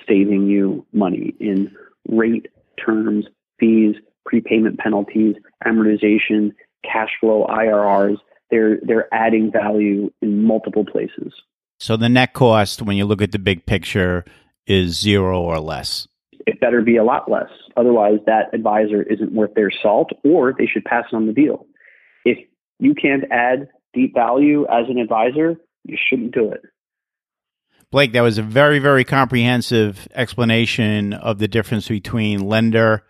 [0.09, 1.75] saving you money in
[2.09, 2.47] rate,
[2.85, 3.27] terms,
[3.59, 6.53] fees, prepayment penalties, amortization,
[6.85, 8.17] cash flow, IRRs.
[8.51, 11.33] They're they're adding value in multiple places.
[11.79, 14.25] So the net cost when you look at the big picture
[14.67, 16.07] is zero or less.
[16.47, 17.51] It better be a lot less.
[17.77, 21.67] Otherwise that advisor isn't worth their salt or they should pass on the deal.
[22.25, 22.39] If
[22.79, 26.63] you can't add deep value as an advisor, you shouldn't do it.
[27.91, 33.05] Blake, that was a very, very comprehensive explanation of the difference between lender,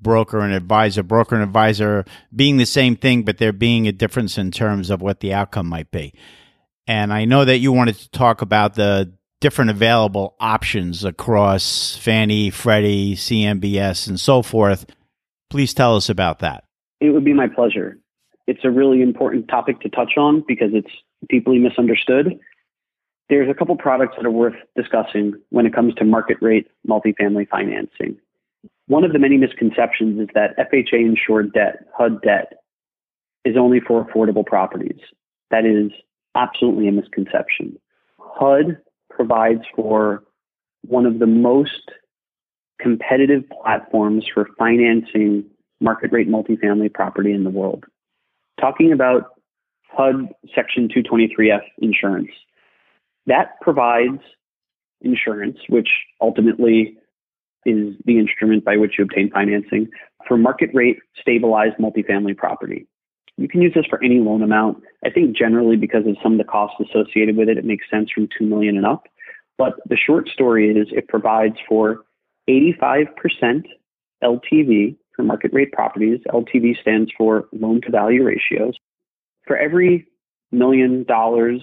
[0.00, 1.02] broker, and advisor.
[1.02, 2.04] Broker and advisor
[2.34, 5.66] being the same thing, but there being a difference in terms of what the outcome
[5.66, 6.14] might be.
[6.86, 12.50] And I know that you wanted to talk about the different available options across Fannie,
[12.50, 14.86] Freddie, CMBS, and so forth.
[15.50, 16.64] Please tell us about that.
[17.00, 17.98] It would be my pleasure
[18.46, 20.90] it's a really important topic to touch on because it's
[21.28, 22.38] deeply misunderstood.
[23.28, 27.48] There's a couple products that are worth discussing when it comes to market rate multifamily
[27.48, 28.18] financing.
[28.88, 32.52] One of the many misconceptions is that FHA insured debt, HUD debt,
[33.44, 35.00] is only for affordable properties.
[35.50, 35.90] That is
[36.34, 37.78] absolutely a misconception.
[38.18, 38.78] HUD
[39.10, 40.22] provides for
[40.82, 41.90] one of the most
[42.80, 45.44] competitive platforms for financing
[45.80, 47.84] market rate multifamily property in the world
[48.60, 49.40] talking about
[49.88, 52.30] HUD Section 223F insurance.
[53.26, 54.20] That provides
[55.00, 55.88] insurance, which
[56.20, 56.96] ultimately
[57.66, 59.88] is the instrument by which you obtain financing
[60.26, 62.86] for market rate stabilized multifamily property.
[63.36, 64.82] You can use this for any loan amount.
[65.04, 68.10] I think generally because of some of the costs associated with it, it makes sense
[68.10, 69.04] from 2 million and up.
[69.58, 72.04] But the short story is it provides for
[72.48, 73.06] 85%
[74.22, 76.20] LTV for market rate properties.
[76.28, 78.74] LTV stands for loan to value ratios.
[79.46, 80.06] For every
[80.52, 81.62] million dollars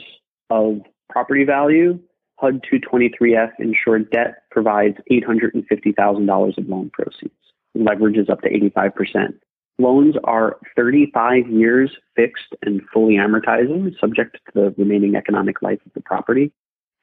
[0.49, 1.99] of property value,
[2.43, 7.33] HUD 223F insured debt provides $850,000 of loan proceeds.
[7.73, 9.33] Leverage is up to 85%.
[9.79, 15.93] Loans are 35 years fixed and fully amortizing, subject to the remaining economic life of
[15.93, 16.51] the property.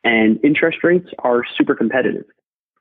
[0.04, 2.26] And interest rates are super competitive.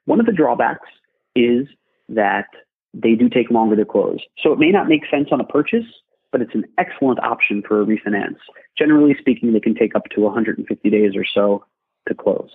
[0.03, 0.89] One of the drawbacks
[1.37, 1.65] is
[2.09, 2.47] that
[2.93, 4.19] they do take longer to close.
[4.43, 5.85] So it may not make sense on a purchase,
[6.33, 8.37] but it's an excellent option for a refinance.
[8.77, 11.63] Generally speaking, they can take up to 150 days or so
[12.07, 12.49] to close.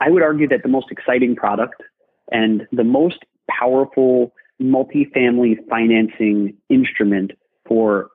[0.00, 1.82] I would argue that the most exciting product
[2.30, 7.32] and the most powerful multifamily financing instrument
[7.66, 8.10] for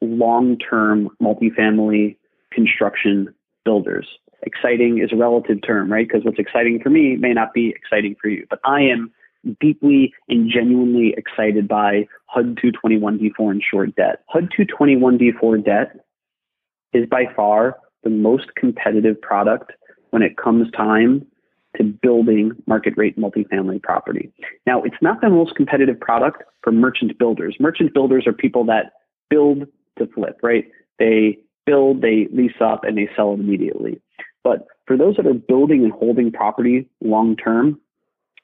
[0.00, 2.16] long term multifamily
[2.52, 4.06] construction builders.
[4.42, 6.06] Exciting is a relative term, right?
[6.06, 8.44] Because what's exciting for me may not be exciting for you.
[8.50, 9.12] But I am
[9.60, 14.24] deeply and genuinely excited by HUD 221D4 insured debt.
[14.28, 15.96] HUD 221D4 debt
[16.92, 19.72] is by far the most competitive product
[20.10, 21.26] when it comes time
[21.76, 24.30] to building market rate multifamily property.
[24.66, 27.56] Now, it's not the most competitive product for merchant builders.
[27.58, 28.92] Merchant builders are people that
[29.30, 29.66] build
[29.98, 30.66] to flip, right?
[30.98, 34.00] They build, they lease up, and they sell immediately.
[34.44, 37.80] But for those that are building and holding property long term,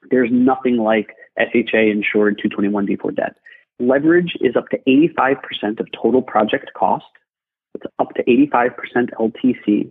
[0.09, 3.35] there's nothing like FHA insured 221D4 debt.
[3.79, 7.05] Leverage is up to 85% of total project cost.
[7.75, 8.71] It's up to 85%
[9.19, 9.89] LTC.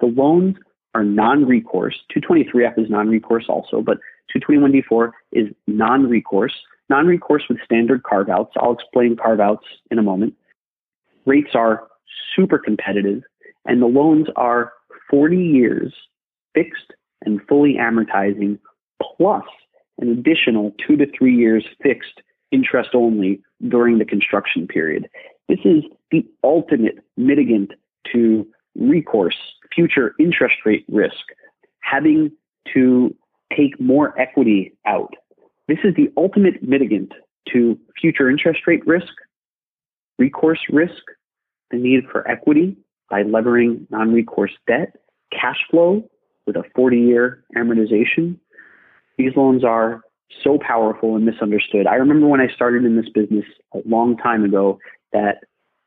[0.00, 0.56] The loans
[0.94, 1.98] are non-recourse.
[2.16, 3.98] 223F is non-recourse also, but
[4.34, 6.54] 221D4 is non-recourse.
[6.90, 8.52] Non-recourse with standard carve-outs.
[8.56, 10.34] I'll explain carve-outs in a moment.
[11.26, 11.88] Rates are
[12.36, 13.22] super competitive,
[13.64, 14.72] and the loans are
[15.10, 15.94] 40 years
[16.54, 16.92] fixed
[17.24, 18.58] and fully amortizing,
[19.00, 19.44] plus
[19.98, 25.08] an additional two to three years fixed interest only during the construction period.
[25.48, 25.84] This is
[26.14, 27.70] the ultimate mitigant
[28.12, 28.46] to
[28.76, 29.36] recourse,
[29.74, 31.24] future interest rate risk,
[31.80, 32.30] having
[32.72, 33.14] to
[33.56, 35.14] take more equity out.
[35.66, 37.10] This is the ultimate mitigant
[37.52, 39.12] to future interest rate risk,
[40.18, 41.02] recourse risk,
[41.72, 42.76] the need for equity
[43.10, 44.94] by levering non recourse debt,
[45.32, 46.08] cash flow
[46.46, 48.38] with a 40 year amortization.
[49.18, 50.02] These loans are
[50.42, 51.86] so powerful and misunderstood.
[51.86, 54.78] I remember when I started in this business a long time ago
[55.12, 55.38] that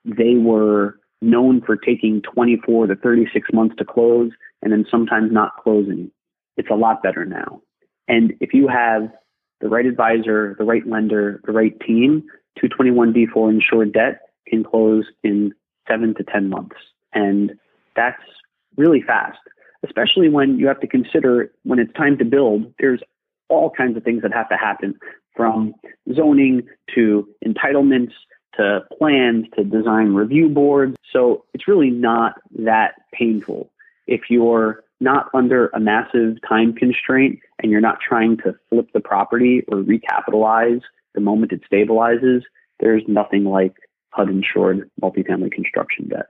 [0.07, 5.51] they were known for taking 24 to 36 months to close and then sometimes not
[5.61, 6.11] closing.
[6.55, 7.61] It's a lot better now.
[8.07, 9.11] And if you have
[9.59, 12.23] the right advisor, the right lender, the right team,
[12.61, 15.53] 221D4 insured debt can close in
[15.87, 16.75] seven to 10 months.
[17.13, 17.53] And
[17.95, 18.21] that's
[18.77, 19.39] really fast,
[19.83, 23.01] especially when you have to consider when it's time to build, there's
[23.49, 24.95] all kinds of things that have to happen
[25.35, 25.73] from
[26.13, 28.11] zoning to entitlements
[28.57, 30.95] to plans to design review boards.
[31.13, 33.71] So it's really not that painful.
[34.07, 38.99] If you're not under a massive time constraint and you're not trying to flip the
[38.99, 40.81] property or recapitalize
[41.13, 42.41] the moment it stabilizes,
[42.79, 43.75] there's nothing like
[44.11, 46.27] HUD insured multifamily construction debt.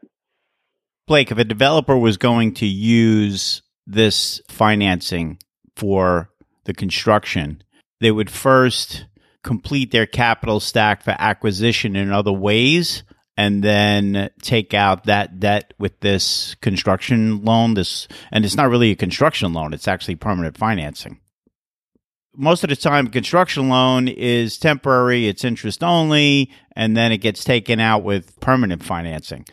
[1.08, 5.40] Blake, if a developer was going to use this financing
[5.76, 6.30] for
[6.66, 7.64] the construction,
[8.02, 9.06] they would first
[9.48, 13.04] complete their capital stack for acquisition in other ways
[13.38, 18.92] and then take out that debt with this construction loan this and it's not really
[18.92, 21.18] a construction loan it's actually permanent financing.
[22.36, 27.46] Most of the time construction loan is temporary it's interest only and then it gets
[27.46, 29.46] taken out with permanent financing.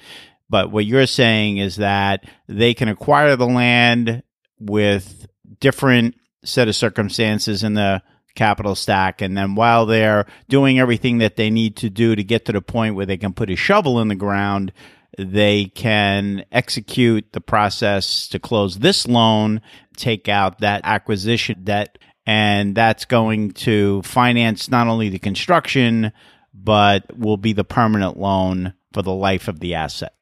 [0.50, 4.24] But what you're saying is that they can acquire the land
[4.58, 5.28] with
[5.60, 8.02] different set of circumstances in the
[8.34, 9.20] capital stack.
[9.22, 12.60] And then while they're doing everything that they need to do to get to the
[12.60, 14.72] point where they can put a shovel in the ground,
[15.16, 19.60] they can execute the process to close this loan,
[19.96, 26.12] take out that acquisition debt, and that's going to finance not only the construction,
[26.52, 30.14] but will be the permanent loan for the life of the asset.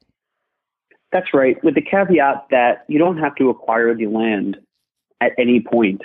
[1.13, 4.57] That's right, with the caveat that you don't have to acquire the land
[5.21, 6.01] at any point.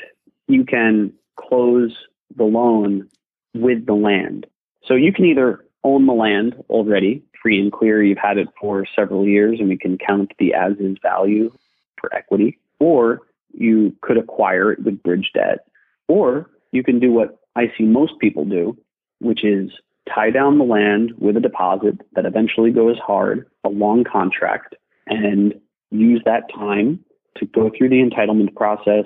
[0.47, 1.95] You can close
[2.35, 3.07] the loan
[3.53, 4.45] with the land.
[4.85, 8.85] So you can either own the land already, free and clear, you've had it for
[8.95, 11.51] several years, and we can count the as is value
[11.99, 13.21] for equity, or
[13.53, 15.59] you could acquire it with bridge debt,
[16.07, 18.77] or you can do what I see most people do,
[19.19, 19.71] which is
[20.13, 24.75] tie down the land with a deposit that eventually goes hard, a long contract,
[25.07, 25.53] and
[25.91, 27.03] use that time
[27.37, 29.05] to go through the entitlement process,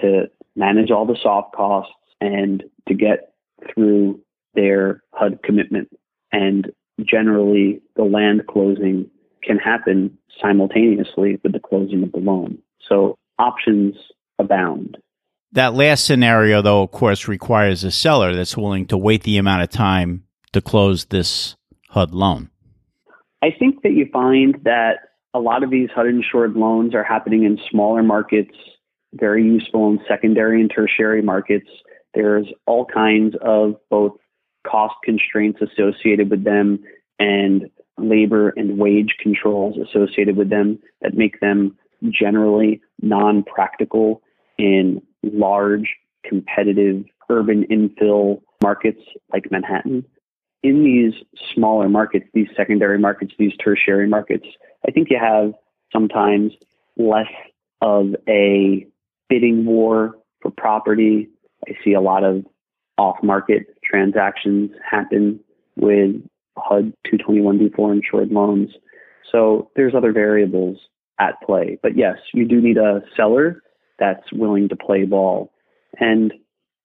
[0.00, 3.32] to manage all the soft costs and to get
[3.72, 4.20] through
[4.54, 5.88] their HUD commitment.
[6.30, 6.70] And
[7.02, 9.10] generally, the land closing
[9.42, 12.58] can happen simultaneously with the closing of the loan.
[12.88, 13.96] So options
[14.38, 14.98] abound.
[15.52, 19.62] That last scenario, though, of course, requires a seller that's willing to wait the amount
[19.62, 21.56] of time to close this
[21.90, 22.50] HUD loan.
[23.42, 25.00] I think that you find that
[25.34, 28.54] a lot of these HUD insured loans are happening in smaller markets
[29.14, 31.68] very useful in secondary and tertiary markets.
[32.14, 34.16] There's all kinds of both
[34.66, 36.82] cost constraints associated with them
[37.18, 41.76] and labor and wage controls associated with them that make them
[42.10, 44.22] generally non practical
[44.58, 45.94] in large,
[46.24, 49.00] competitive urban infill markets
[49.32, 50.04] like Manhattan.
[50.62, 51.14] In these
[51.54, 54.46] smaller markets, these secondary markets, these tertiary markets,
[54.86, 55.54] I think you have
[55.92, 56.52] sometimes
[56.96, 57.30] less
[57.80, 58.86] of a
[59.28, 61.28] bidding war for property.
[61.66, 62.44] I see a lot of
[62.98, 65.40] off market transactions happen
[65.76, 66.16] with
[66.56, 68.70] HUD 221D4 insured loans.
[69.30, 70.78] So there's other variables
[71.18, 71.78] at play.
[71.82, 73.62] But yes, you do need a seller
[73.98, 75.52] that's willing to play ball.
[75.98, 76.32] And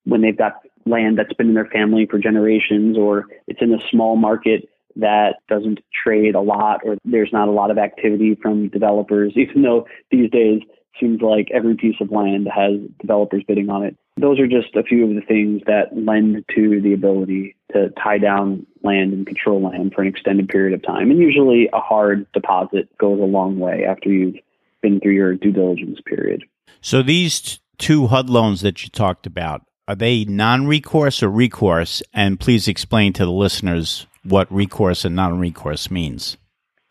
[0.06, 3.90] when they've got land that's been in their family for generations or it's in a
[3.92, 8.70] small market that doesn't trade a lot or there's not a lot of activity from
[8.70, 10.62] developers, even though these days
[11.00, 13.96] seems like every piece of land has developers bidding on it.
[14.20, 18.18] Those are just a few of the things that lend to the ability to tie
[18.18, 21.12] down land and control land for an extended period of time.
[21.12, 24.36] And usually a hard deposit goes a long way after you've
[24.82, 26.44] been through your due diligence period.
[26.82, 32.02] So these two HUD loans that you talked about, are they non-recourse or recourse?
[32.14, 36.38] And please explain to the listeners what recourse and non-recourse means.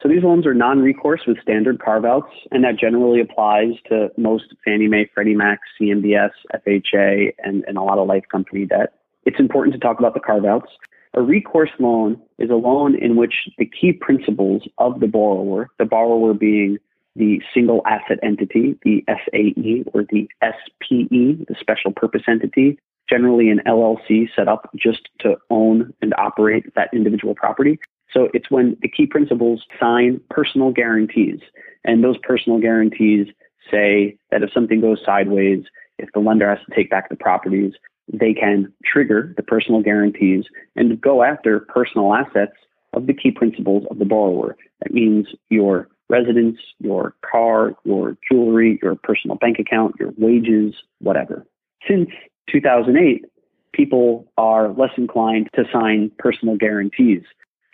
[0.02, 4.88] So these loans are non-recourse with standard carve-outs, and that generally applies to most Fannie
[4.88, 8.92] Mae, Freddie Mac, CMBS, FHA, and, and a lot of life company debt.
[9.24, 10.70] It's important to talk about the carve-outs.
[11.14, 15.86] A recourse loan is a loan in which the key principals of the borrower, the
[15.86, 16.76] borrower being
[17.16, 22.78] the single asset entity, the SAE or the SPE, the special purpose entity,
[23.08, 27.78] generally an LLC set up just to own and operate that individual property.
[28.12, 31.40] So it's when the key principals sign personal guarantees.
[31.84, 33.28] And those personal guarantees
[33.70, 35.64] say that if something goes sideways,
[35.98, 37.72] if the lender has to take back the properties,
[38.12, 40.44] they can trigger the personal guarantees
[40.76, 42.52] and go after personal assets
[42.92, 44.56] of the key principals of the borrower.
[44.82, 51.44] That means your residence, your car, your jewelry, your personal bank account, your wages, whatever.
[51.88, 52.10] Since
[52.50, 53.24] 2008,
[53.72, 57.22] people are less inclined to sign personal guarantees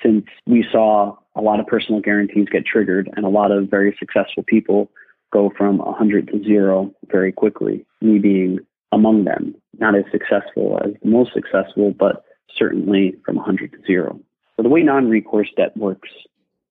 [0.03, 3.97] since we saw a lot of personal guarantees get triggered and a lot of very
[3.99, 4.91] successful people
[5.33, 8.59] go from 100 to zero very quickly, me being
[8.93, 9.55] among them.
[9.79, 12.25] Not as successful as the most successful, but
[12.55, 14.21] certainly from 100 to zero.
[14.57, 16.11] So the way non recourse debt works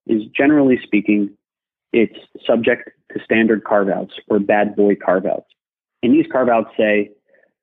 [0.05, 1.31] is generally speaking,
[1.91, 5.49] it's subject to standard carve outs or bad boy carve outs.
[6.03, 7.11] And these carve outs say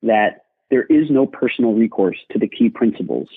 [0.03, 3.29] that there is no personal recourse to the key principals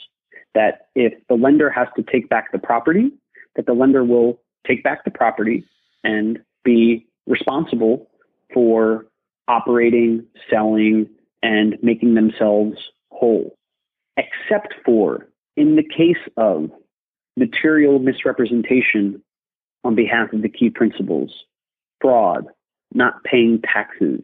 [0.54, 3.12] that if the lender has to take back the property,
[3.56, 5.66] that the lender will take back the property
[6.04, 8.10] and be responsible
[8.54, 9.06] for
[9.48, 11.10] operating, selling,
[11.42, 12.78] and making themselves
[13.12, 13.56] whole,
[14.18, 15.28] except for
[15.58, 16.70] in the case of
[17.38, 19.22] material misrepresentation
[19.84, 21.34] on behalf of the key principals,
[22.00, 22.46] fraud,
[22.94, 24.22] not paying taxes,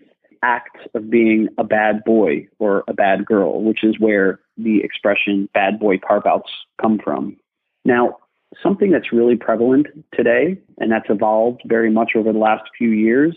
[0.48, 5.50] acts of being a bad boy or a bad girl, which is where the expression
[5.54, 6.50] bad boy carve outs
[6.82, 7.36] come from.
[7.84, 8.18] Now,
[8.64, 13.36] something that's really prevalent today, and that's evolved very much over the last few years,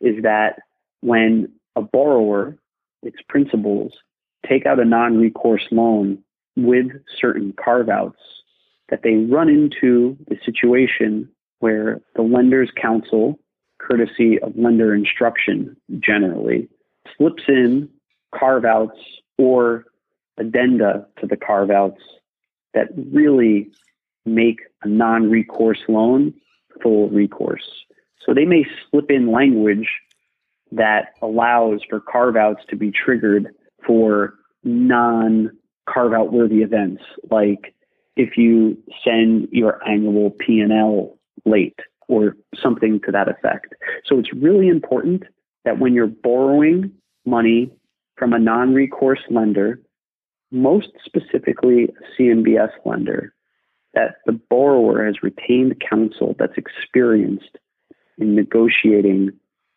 [0.00, 0.60] is that
[1.00, 2.56] when a borrower,
[3.02, 3.92] its principals,
[4.48, 6.18] take out a non recourse loan
[6.56, 6.86] with
[7.20, 8.22] certain carve outs,
[8.88, 13.38] that they run into the situation where the lender's counsel
[13.86, 16.68] courtesy of lender instruction generally,
[17.16, 17.88] slips in
[18.34, 18.98] carve outs
[19.38, 19.84] or
[20.38, 22.00] addenda to the carve outs
[22.74, 23.70] that really
[24.24, 26.32] make a non recourse loan
[26.82, 27.84] full recourse.
[28.24, 29.88] So they may slip in language
[30.70, 33.54] that allows for carve outs to be triggered
[33.84, 35.50] for non
[35.88, 37.74] carve out worthy events, like
[38.16, 41.78] if you send your annual P&L late
[42.08, 43.74] or something to that effect.
[44.04, 45.24] So it's really important
[45.64, 46.92] that when you're borrowing
[47.24, 47.70] money
[48.16, 49.80] from a non recourse lender,
[50.50, 53.34] most specifically a CMBS lender,
[53.94, 57.58] that the borrower has retained counsel that's experienced
[58.18, 59.30] in negotiating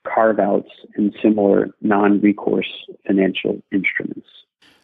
[0.05, 2.69] carve outs and similar non recourse
[3.05, 4.27] financial instruments.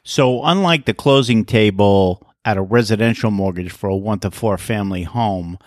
[0.03, 5.03] So, unlike the closing table at a residential mortgage for a one to four family
[5.03, 5.59] home,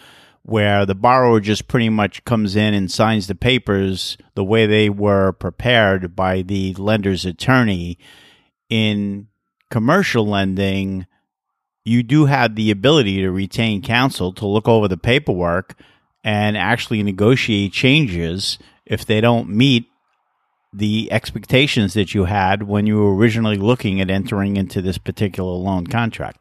[0.45, 4.91] where the borrower just pretty much comes in and signs the papers the way they
[4.91, 7.99] were prepared by the lender's attorney.
[8.69, 9.29] In
[9.71, 11.07] commercial lending,
[11.85, 15.77] you do have the ability to retain counsel to look over the paperwork
[16.23, 19.87] and actually negotiate changes if they don't meet
[20.75, 25.53] the expectations that you had when you were originally looking at entering into this particular
[25.53, 26.39] loan contract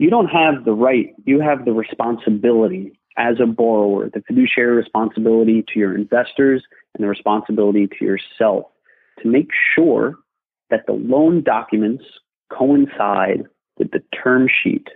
[0.00, 5.62] you don't have the right, you have the responsibility as a borrower, the fiduciary responsibility
[5.68, 8.64] to your investors and the responsibility to yourself
[9.20, 10.14] to make sure
[10.70, 12.02] that the loan documents
[12.48, 13.44] coincide
[13.76, 14.88] with the term sheet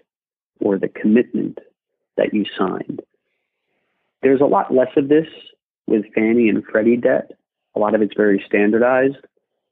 [0.61, 1.59] or the commitment
[2.17, 3.03] that you signed.
[4.23, 5.29] There's a lot less of this
[5.87, 7.33] with Fannie and Freddie debt.
[7.77, 9.19] A lot of it's very standardized.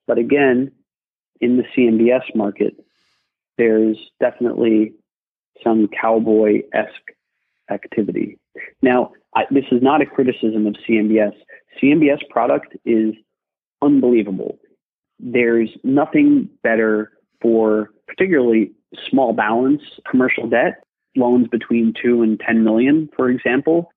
[0.06, 0.72] But again,
[1.40, 2.74] in the CMBS market,
[3.56, 4.92] there's definitely
[5.62, 7.12] some cowboy esque
[7.70, 8.38] activity.
[8.82, 11.32] Now, I, this is not a criticism of CMBS.
[11.82, 13.14] CMBS product is
[13.80, 14.58] unbelievable.
[15.18, 18.72] There's nothing better for particularly
[19.08, 20.84] small balance commercial debt,
[21.16, 23.90] loans between two and 10 million, for example.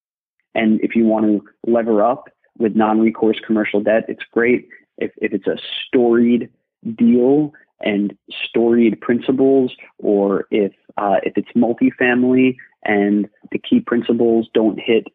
[0.53, 4.69] And if you want to lever up with non recourse commercial debt, it's great.
[4.97, 6.49] If, if it's a storied
[6.95, 7.51] deal
[7.81, 8.17] and
[8.47, 15.07] storied principals, or if, uh, if it's multifamily and the key principals don't hit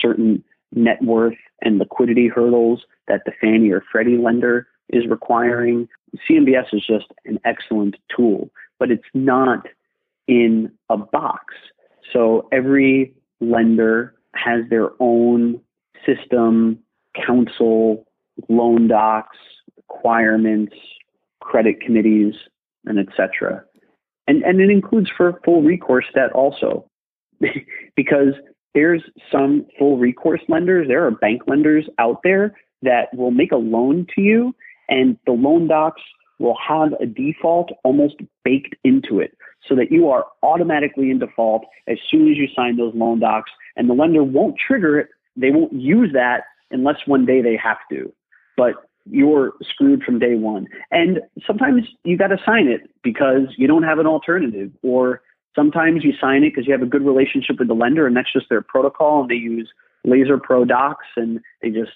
[0.00, 0.42] certain
[0.72, 5.88] net worth and liquidity hurdles that the Fannie or Freddie lender is requiring.
[6.28, 9.66] CMBS is just an excellent tool, but it's not
[10.26, 11.54] in a box.
[12.12, 15.60] So every lender has their own
[16.04, 16.78] system,
[17.14, 18.06] counsel,
[18.48, 19.36] loan docs,
[19.76, 20.74] requirements,
[21.44, 22.34] credit committees,
[22.86, 23.62] and etc.
[24.26, 26.88] And and it includes for full recourse debt also,
[27.96, 28.34] because
[28.74, 30.88] there's some full recourse lenders.
[30.88, 34.54] There are bank lenders out there that will make a loan to you,
[34.88, 36.02] and the loan docs
[36.38, 39.36] will have a default almost baked into it
[39.68, 43.50] so that you are automatically in default as soon as you sign those loan docs,
[43.76, 45.08] and the lender won't trigger it.
[45.36, 48.12] They won't use that unless one day they have to.
[48.56, 48.74] But
[49.10, 50.66] you're screwed from day one.
[50.90, 55.22] And sometimes you got to sign it because you don't have an alternative, or
[55.54, 58.32] sometimes you sign it because you have a good relationship with the lender and that's
[58.32, 59.70] just their protocol and they use
[60.04, 61.92] Laser Pro docs and they just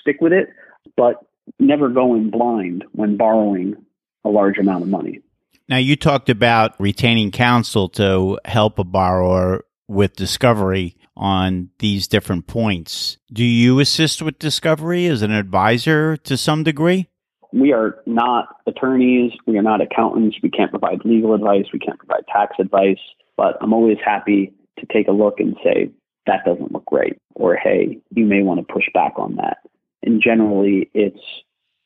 [0.00, 0.48] stick with it.
[0.96, 1.24] But
[1.58, 3.76] never going blind when borrowing
[4.24, 5.20] a large amount of money.
[5.68, 12.48] Now, you talked about retaining counsel to help a borrower with discovery on these different
[12.48, 13.16] points.
[13.32, 17.08] Do you assist with discovery as an advisor to some degree?
[17.52, 19.30] We are not attorneys.
[19.46, 20.38] We are not accountants.
[20.42, 21.66] We can't provide legal advice.
[21.72, 22.98] We can't provide tax advice.
[23.36, 25.92] But I'm always happy to take a look and say,
[26.26, 27.16] that doesn't look right.
[27.36, 29.58] Or, hey, you may want to push back on that.
[30.02, 31.22] And generally, it's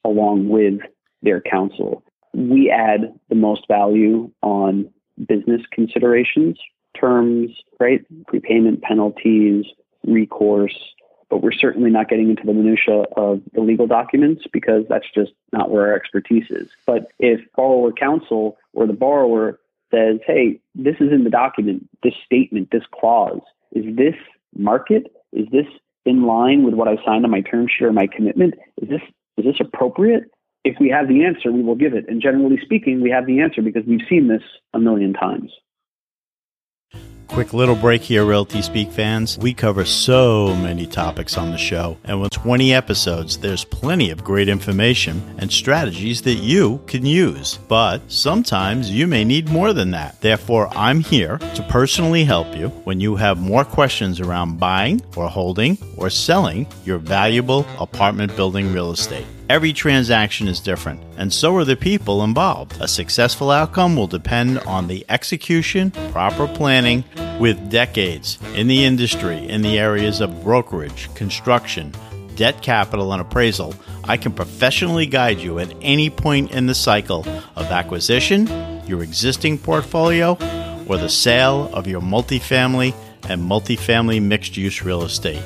[0.02, 0.80] along with
[1.20, 2.02] their counsel.
[2.32, 4.90] We add the most value on
[5.28, 6.58] business considerations
[6.98, 8.04] terms, right?
[8.26, 9.64] Prepayment penalties,
[10.06, 10.76] recourse,
[11.28, 15.32] but we're certainly not getting into the minutia of the legal documents because that's just
[15.52, 16.68] not where our expertise is.
[16.86, 19.58] But if borrower counsel or the borrower
[19.90, 23.40] says, "Hey, this is in the document, this statement, this clause,
[23.72, 24.16] is this
[24.56, 25.12] market?
[25.32, 25.66] Is this
[26.04, 28.54] in line with what I signed on my term sheet or my commitment?
[28.80, 29.02] Is this
[29.36, 30.30] is this appropriate?"
[30.64, 32.08] If we have the answer, we will give it.
[32.08, 34.42] And generally speaking, we have the answer because we've seen this
[34.74, 35.52] a million times.
[37.28, 39.36] Quick little break here, Realty Speak fans.
[39.36, 44.24] We cover so many topics on the show, and with 20 episodes, there's plenty of
[44.24, 47.58] great information and strategies that you can use.
[47.68, 50.20] But sometimes you may need more than that.
[50.20, 55.28] Therefore, I'm here to personally help you when you have more questions around buying or
[55.28, 59.26] holding or selling your valuable apartment building real estate.
[59.48, 62.76] Every transaction is different, and so are the people involved.
[62.80, 67.04] A successful outcome will depend on the execution, proper planning,
[67.38, 71.92] with decades in the industry in the areas of brokerage, construction,
[72.34, 73.72] debt capital, and appraisal.
[74.02, 77.24] I can professionally guide you at any point in the cycle
[77.54, 78.48] of acquisition,
[78.84, 80.32] your existing portfolio,
[80.88, 82.94] or the sale of your multifamily
[83.28, 85.42] and multifamily mixed use real estate.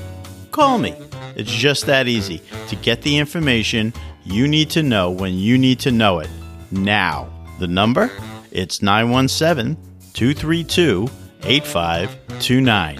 [0.53, 0.95] Call me
[1.37, 3.93] it's just that easy to get the information
[4.24, 6.31] you need to know when you need to know it
[6.70, 7.28] now.
[7.59, 8.11] The number?
[8.51, 9.76] It's 917
[10.12, 11.09] 232
[11.43, 12.99] 8529.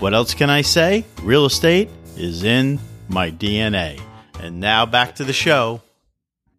[0.00, 1.04] What else can I say?
[1.22, 4.00] Real estate is in my DNA.
[4.40, 5.82] And now back to the show.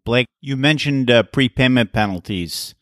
[0.04, 2.74] Blake, you mentioned uh, prepayment penalties.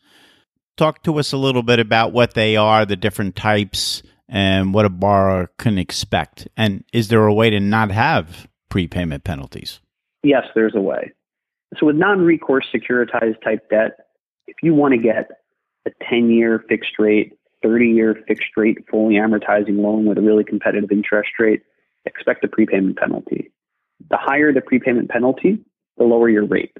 [0.77, 4.01] Talk to us a little bit about what they are, the different types,
[4.31, 6.47] and what a borrower can expect?
[6.55, 9.81] And is there a way to not have prepayment penalties?
[10.23, 11.11] Yes, there's a way.
[11.77, 13.97] So, with non recourse securitized type debt,
[14.47, 15.29] if you want to get
[15.85, 20.43] a 10 year fixed rate, 30 year fixed rate, fully amortizing loan with a really
[20.43, 21.61] competitive interest rate,
[22.05, 23.51] expect a prepayment penalty.
[24.09, 25.59] The higher the prepayment penalty,
[25.97, 26.75] the lower your rate.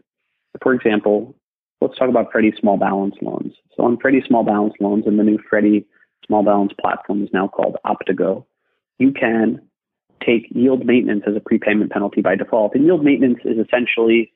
[0.61, 1.35] For example,
[1.81, 3.53] let's talk about Freddie small balance loans.
[3.75, 5.85] So, on Freddie small balance loans and the new Freddie
[6.31, 8.45] small balance platform is now called Optigo,
[8.99, 9.61] you can
[10.25, 12.73] take yield maintenance as a prepayment penalty by default.
[12.73, 14.31] And yield maintenance is essentially,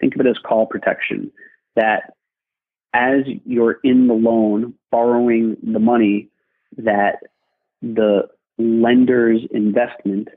[0.00, 1.30] think of it as call protection,
[1.76, 2.14] that
[2.94, 6.30] as you're in the loan borrowing the money,
[6.78, 7.16] that
[7.82, 8.22] the
[8.56, 10.28] lender's investment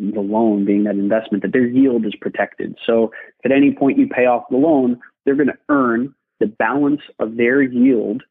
[0.00, 2.78] the loan being that investment, that their yield is protected.
[2.86, 3.10] So
[3.44, 7.36] at any point you pay off the loan, they're going to earn the balance of
[7.36, 8.22] their yield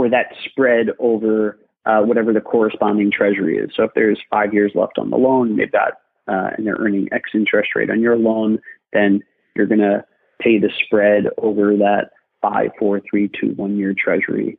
[0.00, 3.70] or that spread over uh, whatever the corresponding treasury is.
[3.76, 5.92] So if there's five years left on the loan, they've got
[6.26, 8.58] uh, and they're earning X interest rate on your loan,
[8.94, 9.20] then
[9.54, 10.04] you're going to
[10.40, 14.58] pay the spread over that five, four, three, two, one year treasury.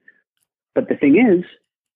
[0.75, 1.43] But the thing is,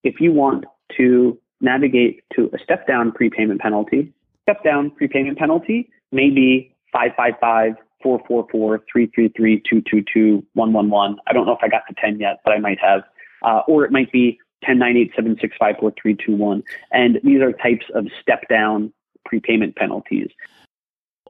[0.04, 0.66] if you want
[0.98, 7.76] to navigate to a step down prepayment penalty, step down prepayment penalty may be 555,
[8.02, 11.18] 444, 333, 222, 111.
[11.28, 13.02] I don't know if I got to 10 yet, but I might have.
[13.46, 18.92] Uh, or it might be 10987654 And these are types of step down
[19.26, 20.30] prepayment penalties.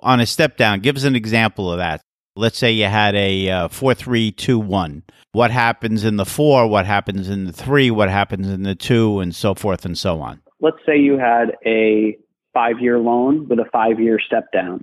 [0.02, 2.02] On a step down, give us an example of that.
[2.36, 5.04] Let's say you had a uh, 4321.
[5.32, 9.22] What happens in the 4, what happens in the 3, what happens in the 2
[9.22, 10.42] and so forth and so on.
[10.60, 12.18] Let's say you had a
[12.56, 14.82] 5-year loan with a 5-year step down.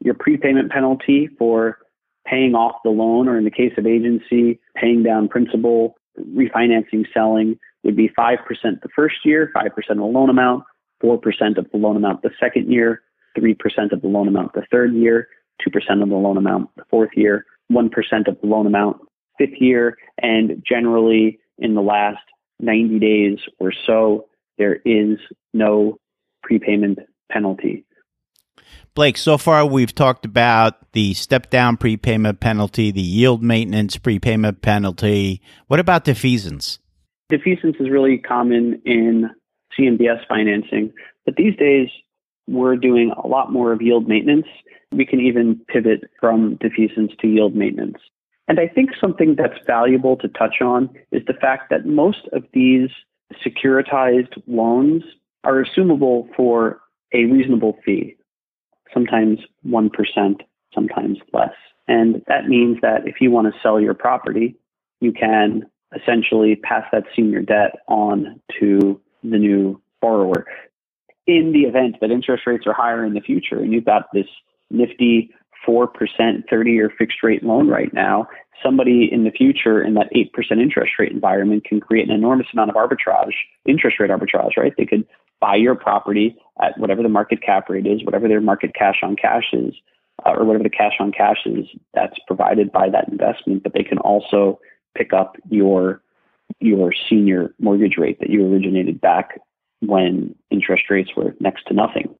[0.00, 1.78] Your prepayment penalty for
[2.26, 7.58] paying off the loan or in the case of agency, paying down principal, refinancing, selling
[7.84, 10.64] would be 5% the first year, 5% of the loan amount,
[11.02, 13.02] 4% of the loan amount the second year,
[13.38, 15.28] 3% of the loan amount the third year,
[15.66, 17.90] 2% of the loan amount the fourth year, 1%
[18.28, 18.98] of the loan amount
[19.38, 22.22] fifth year, and generally in the last
[22.58, 24.26] 90 days or so,
[24.58, 25.18] there is
[25.54, 25.98] no
[26.42, 26.98] prepayment
[27.30, 27.84] penalty.
[29.00, 34.60] Blake, so far we've talked about the step down prepayment penalty, the yield maintenance prepayment
[34.60, 35.40] penalty.
[35.68, 36.78] What about defeasance?
[37.32, 39.30] Defeasance is really common in
[39.72, 40.92] CMBS financing,
[41.24, 41.88] but these days
[42.46, 44.44] we're doing a lot more of yield maintenance.
[44.92, 47.96] We can even pivot from defeasance to yield maintenance.
[48.48, 52.44] And I think something that's valuable to touch on is the fact that most of
[52.52, 52.90] these
[53.42, 55.04] securitized loans
[55.42, 56.82] are assumable for
[57.14, 58.14] a reasonable fee,
[58.92, 59.90] sometimes 1%,
[60.74, 61.54] sometimes less.
[61.88, 64.56] And that means that if you want to sell your property,
[65.00, 65.64] you can
[65.94, 70.46] essentially pass that senior debt on to the new borrower.
[71.26, 74.26] In the event that interest rates are higher in the future and you've got this
[74.70, 75.30] nifty
[75.66, 75.88] 4%
[76.48, 78.26] 30 year fixed rate loan right now,
[78.62, 80.28] somebody in the future in that 8%
[80.60, 83.34] interest rate environment can create an enormous amount of arbitrage,
[83.66, 84.72] interest rate arbitrage, right?
[84.76, 85.06] They could
[85.40, 89.16] buy your property at whatever the market cap rate is, whatever their market cash on
[89.16, 89.74] cash is,
[90.24, 93.82] uh, or whatever the cash on cash is that's provided by that investment, but they
[93.82, 94.60] can also
[94.96, 96.02] pick up your
[96.58, 99.40] your senior mortgage rate that you originated back
[99.80, 102.12] when interest rates were next to nothing.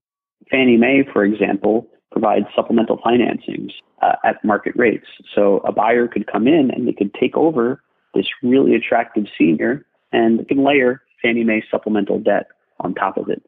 [0.50, 3.72] Fannie Mae, for example, provides supplemental financings
[4.02, 5.06] uh, at market rates.
[5.34, 7.82] So a buyer could come in and they could take over
[8.14, 12.46] this really attractive senior and they can layer Fannie Mae supplemental debt
[12.80, 13.42] on top of it.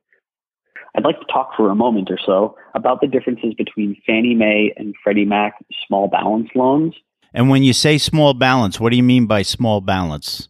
[0.95, 4.75] I'd like to talk for a moment or so about the differences between Fannie Mae
[4.77, 5.55] and Freddie Mac
[5.87, 6.95] small balance loans.
[7.35, 10.49] And when you say small balance, what do you mean by small balance?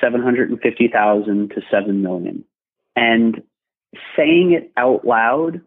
[0.00, 2.44] 750,000 to 7 million.
[2.96, 3.42] And
[4.16, 5.60] saying it out loud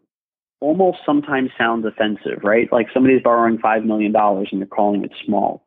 [0.59, 2.71] almost sometimes sounds offensive, right?
[2.71, 5.65] Like somebody's borrowing $5 million and you're calling it small.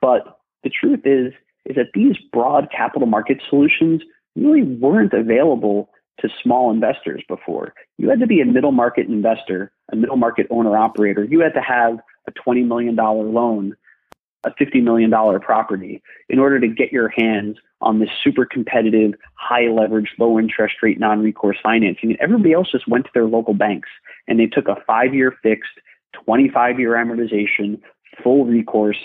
[0.00, 1.32] But the truth is,
[1.66, 4.02] is that these broad capital market solutions
[4.36, 5.90] really weren't available
[6.20, 7.74] to small investors before.
[7.98, 11.24] You had to be a middle market investor, a middle market owner operator.
[11.24, 13.76] You had to have a $20 million loan,
[14.44, 15.10] a $50 million
[15.40, 20.76] property in order to get your hands on this super competitive, high leverage, low interest
[20.82, 22.16] rate, non recourse financing.
[22.20, 23.88] Everybody else just went to their local banks
[24.28, 25.72] and they took a five year fixed,
[26.24, 27.80] 25 year amortization,
[28.22, 28.98] full recourse,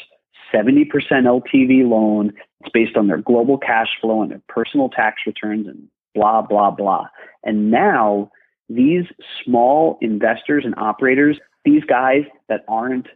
[0.53, 2.33] 70% LTV loan.
[2.61, 6.71] It's based on their global cash flow and their personal tax returns and blah, blah,
[6.71, 7.07] blah.
[7.43, 8.31] And now
[8.69, 9.05] these
[9.43, 13.07] small investors and operators, these guys that aren't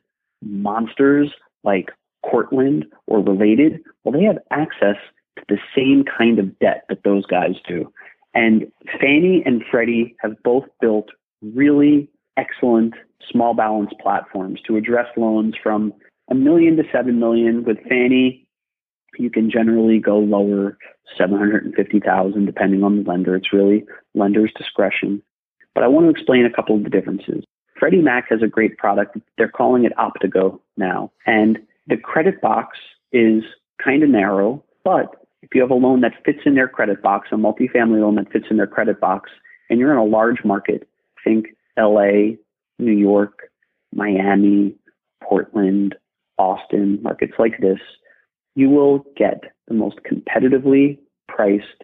[0.43, 1.31] monsters
[1.63, 1.89] like
[2.23, 4.97] Cortland or related, well, they have access
[5.37, 7.91] to the same kind of debt that those guys do.
[8.33, 11.09] And Fannie and Freddie have both built
[11.41, 12.93] really excellent
[13.29, 15.93] small balance platforms to address loans from
[16.29, 17.63] a million to seven million.
[17.63, 18.47] With Fannie,
[19.17, 20.77] you can generally go lower,
[21.17, 23.35] 750,000, depending on the lender.
[23.35, 25.21] It's really lender's discretion.
[25.73, 27.43] But I want to explain a couple of the differences.
[27.77, 29.17] Freddie Mac has a great product.
[29.37, 31.11] They're calling it Optigo now.
[31.25, 32.77] And the credit box
[33.11, 33.43] is
[33.83, 37.29] kind of narrow, but if you have a loan that fits in their credit box,
[37.31, 39.29] a multifamily loan that fits in their credit box,
[39.69, 40.87] and you're in a large market,
[41.23, 41.47] think
[41.77, 42.35] LA,
[42.77, 43.49] New York,
[43.93, 44.75] Miami,
[45.23, 45.95] Portland,
[46.37, 47.79] Austin, markets like this,
[48.55, 50.97] you will get the most competitively
[51.27, 51.83] priced,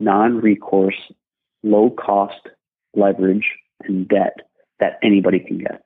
[0.00, 1.12] non recourse,
[1.62, 2.48] low cost
[2.94, 3.50] leverage
[3.82, 4.36] and debt
[4.80, 5.82] that anybody can get.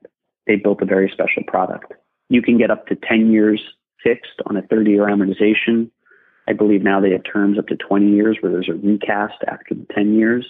[0.47, 1.93] They built a very special product.
[2.29, 3.63] You can get up to 10 years
[4.03, 5.91] fixed on a 30 year amortization.
[6.47, 9.75] I believe now they have terms up to 20 years where there's a recast after
[9.75, 10.47] the 10 years.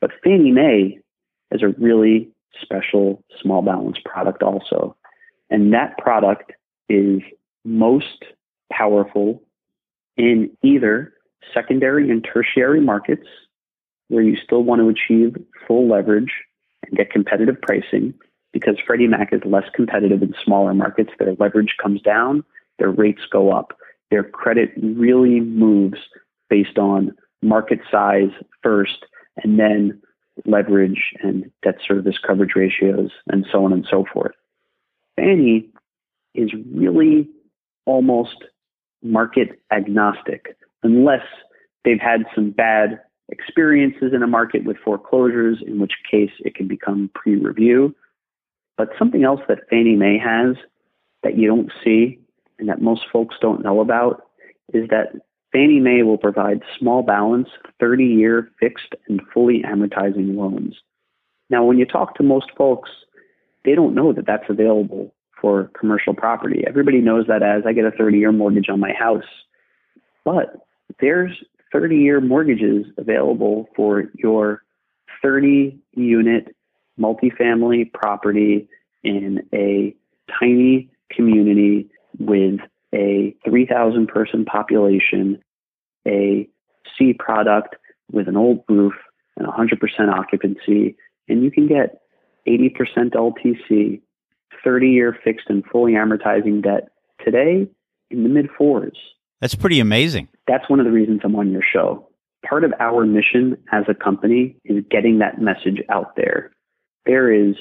[0.00, 0.98] But Fannie Mae
[1.52, 2.28] has a really
[2.60, 4.96] special small balance product also.
[5.50, 6.52] And that product
[6.88, 7.20] is
[7.64, 8.24] most
[8.76, 9.42] powerful
[10.16, 11.12] in either
[11.52, 13.26] secondary and tertiary markets
[14.08, 16.32] where you still want to achieve full leverage
[16.82, 18.14] and get competitive pricing
[18.52, 21.10] because Freddie Mac is less competitive in smaller markets.
[21.18, 22.44] Their leverage comes down,
[22.78, 23.72] their rates go up.
[24.10, 25.98] Their credit really moves
[26.50, 28.30] based on market size
[28.62, 29.06] first
[29.42, 30.00] and then
[30.44, 34.34] leverage and debt service coverage ratios and so on and so forth.
[35.16, 35.68] Fannie
[36.34, 37.28] is really
[37.86, 38.44] almost
[39.02, 41.24] market agnostic unless
[41.84, 46.68] they've had some bad experiences in a market with foreclosures, in which case it can
[46.68, 47.94] become pre review.
[48.76, 50.56] But something else that Fannie Mae has
[51.22, 52.18] that you don't see
[52.58, 54.22] and that most folks don't know about
[54.72, 55.12] is that
[55.52, 57.48] Fannie Mae will provide small balance,
[57.80, 60.76] 30 year fixed and fully amortizing loans.
[61.50, 62.90] Now, when you talk to most folks,
[63.64, 66.64] they don't know that that's available for commercial property.
[66.66, 69.24] Everybody knows that as I get a 30 year mortgage on my house.
[70.24, 70.66] But
[71.00, 71.32] there's
[71.72, 74.62] 30 year mortgages available for your
[75.20, 76.54] 30 unit
[76.98, 78.68] multifamily property
[79.02, 79.94] in a
[80.38, 82.60] tiny community with
[82.94, 85.42] a 3,000 person population,
[86.06, 86.48] a
[86.96, 87.76] C product
[88.12, 88.94] with an old roof
[89.36, 90.96] and 100% occupancy,
[91.28, 92.02] and you can get
[92.46, 94.00] 80% LTC,
[94.64, 96.88] 30 year fixed and fully amortizing debt
[97.24, 97.68] today
[98.10, 98.96] in the mid fours.
[99.40, 100.28] That's pretty amazing.
[100.46, 102.08] That's one of the reasons I'm on your show.
[102.48, 106.52] Part of our mission as a company is getting that message out there.
[107.06, 107.56] There is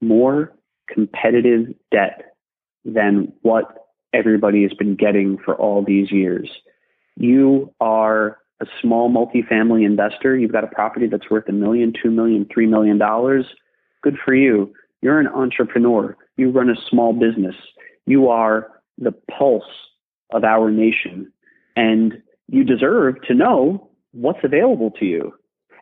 [0.00, 0.52] more
[0.92, 2.34] competitive debt
[2.84, 6.48] than what everybody has been getting for all these years.
[7.16, 12.10] You are a small multifamily investor, you've got a property that's worth a million, two
[12.10, 13.46] million, three million dollars.
[14.02, 14.72] Good for you.
[15.04, 16.16] You're an entrepreneur.
[16.38, 17.54] You run a small business.
[18.06, 19.62] You are the pulse
[20.32, 21.30] of our nation.
[21.76, 25.34] And you deserve to know what's available to you.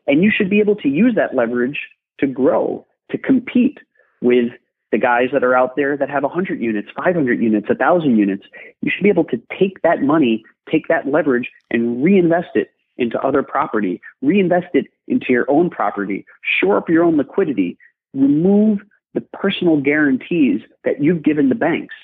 [0.09, 1.79] And you should be able to use that leverage
[2.19, 3.79] to grow, to compete
[4.23, 4.51] with
[4.91, 8.43] the guys that are out there that have 100 units, 500 units, 1,000 units.
[8.81, 13.21] You should be able to take that money, take that leverage, and reinvest it into
[13.21, 16.27] other property, reinvest it into your own property,
[16.61, 17.79] shore up your own liquidity,
[18.15, 18.81] remove
[19.15, 21.95] the personal guarantees that you've given the banks.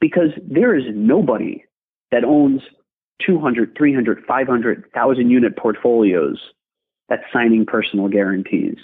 [0.00, 1.64] Because there is nobody
[2.10, 2.62] that owns
[3.24, 6.38] 200, 300, 500, 1,000 unit portfolios
[7.08, 8.78] that's signing personal guarantees.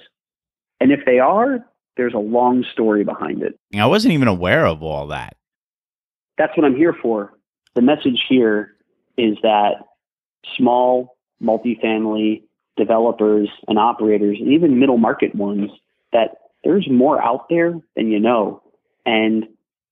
[0.81, 1.65] And if they are,
[1.97, 3.59] there's a long story behind it.
[3.75, 5.37] I wasn't even aware of all that.
[6.37, 7.33] That's what I'm here for.
[7.75, 8.75] The message here
[9.17, 9.75] is that
[10.57, 12.43] small multifamily
[12.77, 15.71] developers and operators, and even middle market ones,
[16.13, 18.63] that there's more out there than you know.
[19.07, 19.47] And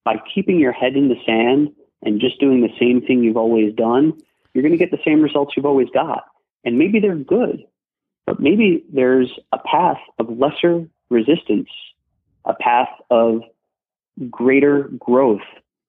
[0.05, 3.75] by keeping your head in the sand and just doing the same thing you've always
[3.75, 4.15] done,
[4.53, 6.25] you're going to get the same results you've always got.
[6.65, 7.65] And maybe they're good,
[8.27, 11.69] but maybe there's a path of lesser resistance
[12.45, 13.43] a path of
[14.31, 15.41] greater growth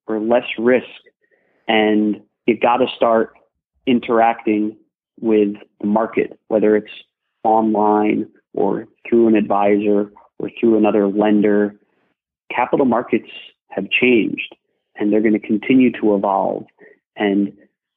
[0.07, 0.87] or less risk.
[1.67, 3.33] And you've got to start
[3.85, 4.77] interacting
[5.19, 6.91] with the market, whether it's
[7.43, 10.11] online or through an advisor
[10.43, 11.75] or through another lender.
[12.53, 13.29] Capital markets
[13.69, 14.55] have changed
[14.95, 16.65] and they're going to continue to evolve.
[17.15, 17.53] And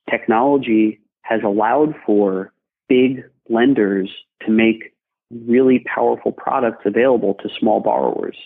[0.08, 2.52] technology has allowed for
[2.88, 4.10] big lenders
[4.44, 4.94] to make
[5.30, 8.36] really powerful products available to small borrowers.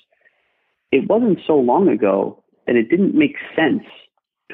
[0.92, 3.84] It wasn't so long ago that it didn't make sense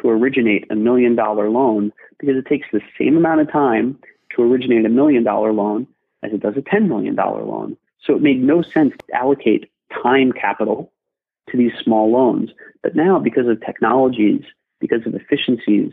[0.02, 3.98] to originate a million dollar loan because it takes the same amount of time
[4.34, 5.86] to originate a million dollar loan
[6.22, 7.76] as it does a $10 million loan.
[8.02, 9.70] So it made no sense to allocate
[10.02, 10.92] time capital
[11.50, 12.50] to these small loans.
[12.82, 14.42] But now, because of technologies,
[14.80, 15.92] because of efficiencies,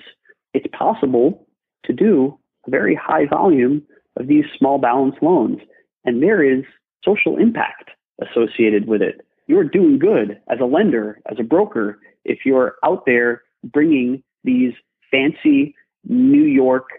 [0.53, 1.47] it's possible
[1.85, 2.37] to do
[2.67, 3.83] a very high volume
[4.17, 5.59] of these small balance loans.
[6.05, 6.63] And there is
[7.03, 7.91] social impact
[8.21, 9.21] associated with it.
[9.47, 14.73] You're doing good as a lender, as a broker, if you're out there bringing these
[15.11, 15.75] fancy
[16.05, 16.89] New York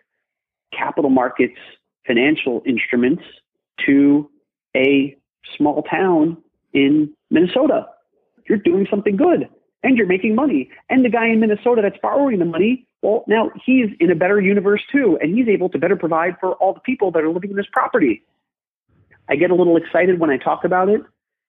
[0.77, 1.59] capital markets
[2.07, 3.23] financial instruments
[3.87, 4.29] to
[4.77, 5.17] a
[5.57, 6.37] small town
[6.73, 7.87] in Minnesota.
[8.49, 9.49] You're doing something good
[9.85, 10.71] and you're making money.
[10.91, 14.41] And the guy in Minnesota that's borrowing the money, well, now he's in a better
[14.41, 17.51] universe too, and he's able to better provide for all the people that are living
[17.51, 18.23] in this property.
[19.29, 21.03] I get a little excited when I talk about it,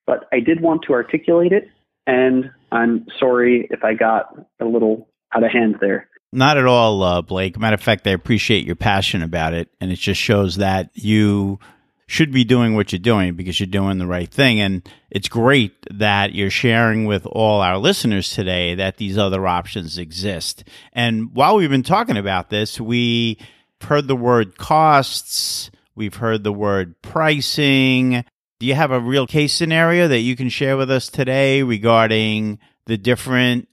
[0.06, 1.70] but I did want to articulate it,
[2.06, 6.10] and I'm sorry if I got a little out of hand there.
[6.32, 7.58] Not at all, uh, Blake.
[7.58, 11.60] Matter of fact, I appreciate your passion about it, and it just shows that you
[12.08, 14.60] should be doing what you're doing because you're doing the right thing.
[14.60, 19.98] And it's great that you're sharing with all our listeners today that these other options
[19.98, 20.64] exist.
[20.94, 23.38] And while we've been talking about this, we've
[23.82, 28.24] heard the word costs, we've heard the word pricing.
[28.60, 32.60] Do you have a real case scenario that you can share with us today regarding
[32.86, 33.68] the different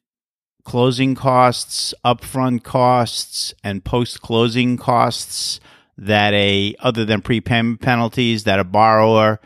[0.64, 5.60] closing costs, upfront costs, and post closing costs
[5.98, 9.40] that a other than prepayment penalties that a borrower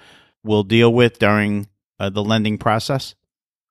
[0.44, 1.68] will deal with during
[1.98, 3.14] uh, the lending process?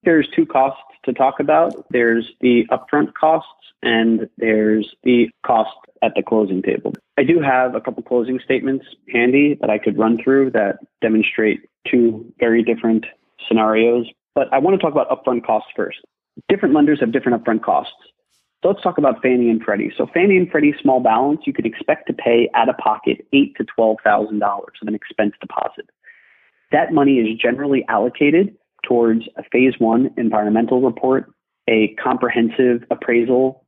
[0.04, 1.86] There's two costs to talk about.
[1.90, 3.50] There's the upfront costs
[3.82, 5.72] and there's the cost
[6.02, 6.94] at the closing table.
[7.18, 11.62] I do have a couple closing statements handy that I could run through that demonstrate
[11.90, 13.06] two very different
[13.48, 16.00] scenarios, but I want to talk about upfront costs first.
[16.50, 17.94] Different lenders have different upfront costs.
[18.66, 19.91] So let's talk about Fannie and Freddie.
[19.95, 23.55] So Fannie and Freddie small balance, you could expect to pay out of pocket eight
[23.57, 25.88] to twelve thousand dollars of an expense deposit.
[26.72, 31.32] That money is generally allocated towards a phase one environmental report,
[31.70, 33.63] a comprehensive appraisal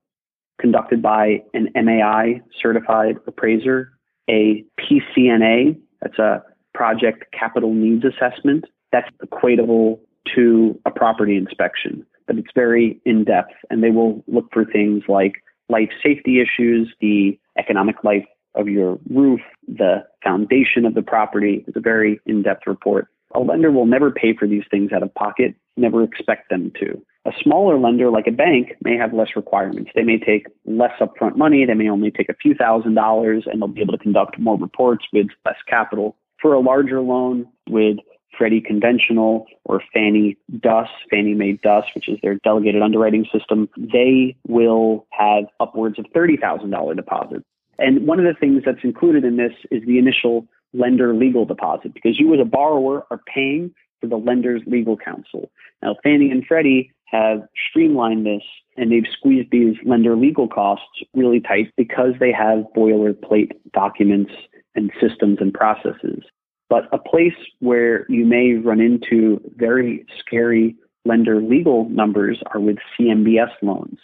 [0.59, 3.91] conducted by an MAI certified appraiser,
[4.27, 6.41] a PCNA, that's a
[6.73, 9.99] project capital needs assessment, that's equatable
[10.35, 15.03] to a property inspection but it's very in depth and they will look for things
[15.07, 18.25] like life safety issues, the economic life
[18.55, 21.63] of your roof, the foundation of the property.
[21.67, 23.07] It's a very in depth report.
[23.35, 27.01] A lender will never pay for these things out of pocket, never expect them to.
[27.25, 29.91] A smaller lender, like a bank, may have less requirements.
[29.93, 31.65] They may take less upfront money.
[31.65, 34.57] They may only take a few thousand dollars and they'll be able to conduct more
[34.57, 36.15] reports with less capital.
[36.41, 37.97] For a larger loan with
[38.37, 44.35] Freddie Conventional or Fannie DUS, Fannie Mae DUS, which is their delegated underwriting system, they
[44.47, 47.45] will have upwards of $30,000 deposits.
[47.79, 51.93] And one of the things that's included in this is the initial lender legal deposit
[51.93, 55.49] because you as a borrower are paying for the lender's legal counsel.
[55.81, 58.43] Now, Fannie and Freddie have streamlined this
[58.75, 64.31] and they've squeezed these lender legal costs really tight because they have boilerplate documents
[64.75, 66.23] and systems and processes.
[66.69, 72.77] But a place where you may run into very scary lender legal numbers are with
[72.99, 73.99] CMBS loans.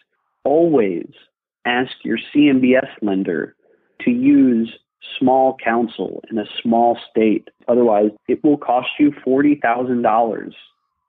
[0.45, 1.07] Always
[1.65, 3.55] ask your CMBS lender
[4.01, 4.73] to use
[5.19, 7.49] small counsel in a small state.
[7.67, 10.53] Otherwise, it will cost you $40,000,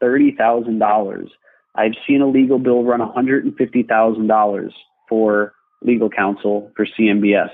[0.03, 1.29] $30,000.
[1.77, 4.71] I've seen a legal bill run $150,000
[5.09, 7.51] for legal counsel for CMBS.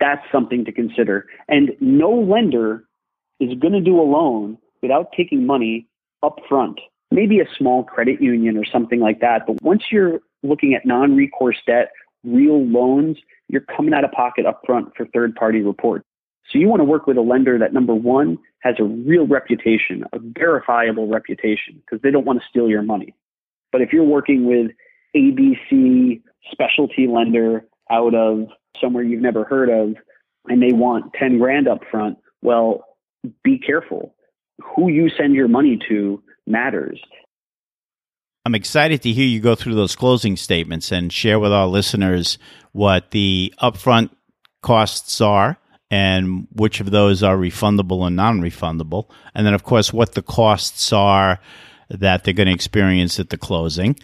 [0.00, 1.26] That's something to consider.
[1.48, 2.84] And no lender
[3.40, 5.86] is going to do a loan without taking money
[6.22, 6.80] up front.
[7.10, 9.46] Maybe a small credit union or something like that.
[9.46, 11.90] But once you're looking at non recourse debt,
[12.24, 13.18] real loans,
[13.48, 16.04] you're coming out of pocket up front for third party reports.
[16.50, 20.04] So you want to work with a lender that number one has a real reputation,
[20.12, 23.14] a verifiable reputation, because they don't want to steal your money.
[23.72, 24.70] But if you're working with
[25.16, 28.48] ABC specialty lender out of
[28.80, 29.96] somewhere you've never heard of
[30.46, 32.85] and they want 10 grand up front, well,
[33.42, 34.14] be careful.
[34.74, 37.00] Who you send your money to matters.
[38.44, 42.38] I'm excited to hear you go through those closing statements and share with our listeners
[42.72, 44.10] what the upfront
[44.62, 45.58] costs are
[45.90, 49.10] and which of those are refundable and non refundable.
[49.34, 51.40] And then, of course, what the costs are
[51.88, 53.96] that they're going to experience at the closing.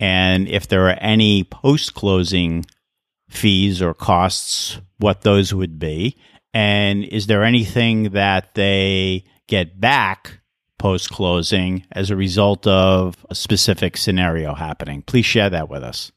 [0.00, 2.66] And if there are any post closing
[3.28, 6.16] fees or costs, what those would be.
[6.54, 10.40] And is there anything that they get back
[10.78, 15.02] post closing as a result of a specific scenario happening?
[15.02, 16.12] Please share that with us.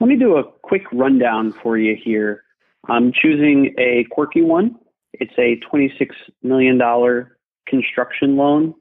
[0.00, 2.42] Let me do a quick rundown for you here.
[2.88, 4.76] I'm choosing a quirky one.
[5.12, 6.08] It's a $26
[6.42, 6.80] million
[7.68, 8.74] construction loan,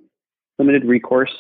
[0.58, 1.34] limited recourse,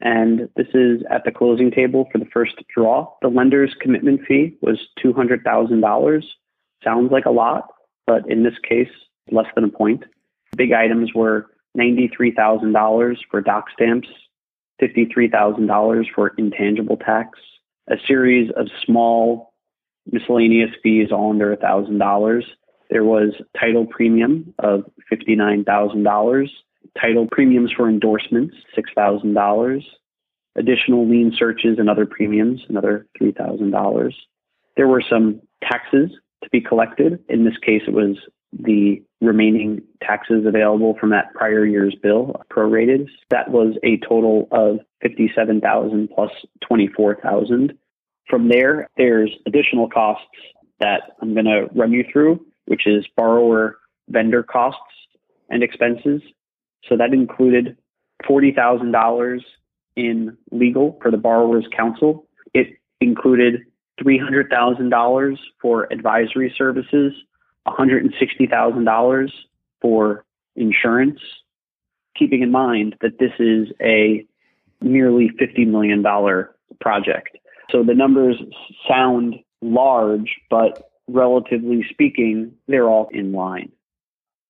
[0.00, 3.10] and this is at the closing table for the first draw.
[3.22, 6.22] The lender's commitment fee was $200,000.
[6.84, 7.68] Sounds like a lot,
[8.06, 8.90] but in this case,
[9.30, 10.04] less than a point.
[10.56, 14.08] Big items were $93,000 for doc stamps,
[14.80, 17.38] $53,000 for intangible tax,
[17.88, 19.52] a series of small
[20.10, 22.42] miscellaneous fees all under $1,000.
[22.90, 26.48] There was title premium of $59,000,
[27.00, 29.84] title premiums for endorsements, $6,000,
[30.56, 34.12] additional lien searches and other premiums, another $3,000.
[34.76, 36.10] There were some taxes
[36.46, 37.22] to be collected.
[37.28, 38.16] In this case, it was
[38.52, 43.08] the remaining taxes available from that prior year's bill prorated.
[43.30, 46.30] That was a total of 57,000 plus
[46.66, 47.76] 24,000.
[48.28, 50.24] From there, there's additional costs
[50.80, 53.78] that I'm going to run you through, which is borrower
[54.08, 54.80] vendor costs
[55.48, 56.22] and expenses.
[56.88, 57.76] So that included
[58.28, 59.40] $40,000
[59.96, 62.26] in legal for the borrower's counsel.
[62.54, 63.62] It included
[64.00, 67.12] $300,000 for advisory services,
[67.66, 69.30] $160,000
[69.80, 70.24] for
[70.54, 71.20] insurance,
[72.16, 74.26] keeping in mind that this is a
[74.80, 76.04] nearly $50 million
[76.80, 77.36] project.
[77.70, 78.36] So the numbers
[78.88, 83.72] sound large, but relatively speaking, they're all in line.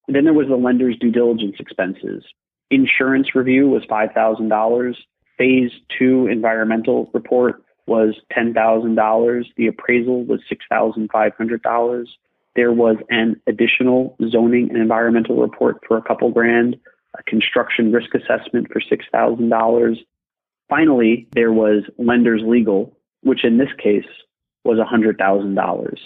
[0.08, 2.24] then there was the lender's due diligence expenses.
[2.70, 4.96] Insurance review was $5,000.
[5.38, 9.44] Phase two environmental report was $10,000.
[9.56, 12.06] The appraisal was $6,500.
[12.54, 16.76] There was an additional zoning and environmental report for a couple grand,
[17.18, 19.96] a construction risk assessment for $6,000.
[20.68, 24.06] Finally, there was lender's legal, which in this case
[24.64, 25.98] was $100,000.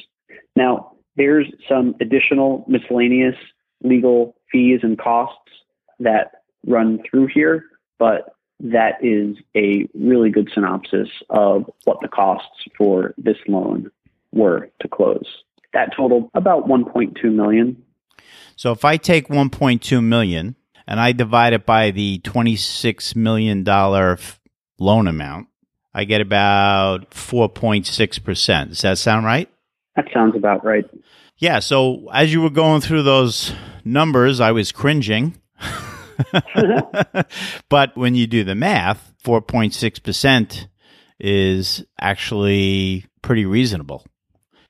[0.57, 3.37] Now, there's some additional miscellaneous
[3.83, 5.39] legal fees and costs
[5.99, 7.65] that run through here,
[7.99, 13.91] but that is a really good synopsis of what the costs for this loan
[14.33, 15.27] were to close.
[15.73, 17.83] That totaled about 1.2 million.
[18.57, 20.57] So if I take 1.2 million
[20.87, 24.19] and I divide it by the 26 million dollar
[24.79, 25.49] loan amount,
[25.95, 28.69] I get about 4.6%.
[28.69, 29.49] Does that sound right?
[29.97, 30.85] That sounds about right.
[31.39, 33.53] Yeah, so as you were going through those
[33.85, 35.41] numbers, I was cringing
[37.69, 40.67] but when you do the math, 4.6%
[41.19, 44.05] is actually pretty reasonable.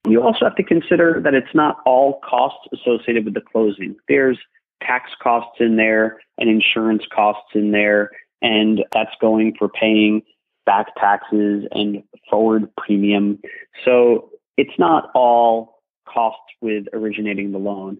[0.09, 3.97] You also have to consider that it's not all costs associated with the closing.
[4.09, 4.39] There's
[4.83, 10.23] tax costs in there and insurance costs in there, and that's going for paying
[10.65, 13.39] back taxes and forward premium.
[13.85, 17.99] So it's not all costs with originating the loan.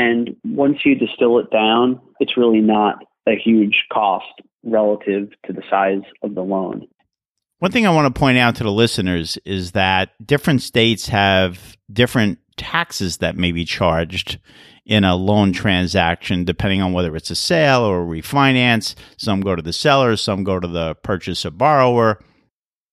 [0.00, 4.32] And once you distill it down, it's really not a huge cost
[4.64, 6.88] relative to the size of the loan.
[7.58, 11.76] One thing I want to point out to the listeners is that different states have
[11.92, 14.38] different taxes that may be charged
[14.86, 18.94] in a loan transaction, depending on whether it's a sale or a refinance.
[19.18, 22.18] Some go to the seller, some go to the purchaser borrower.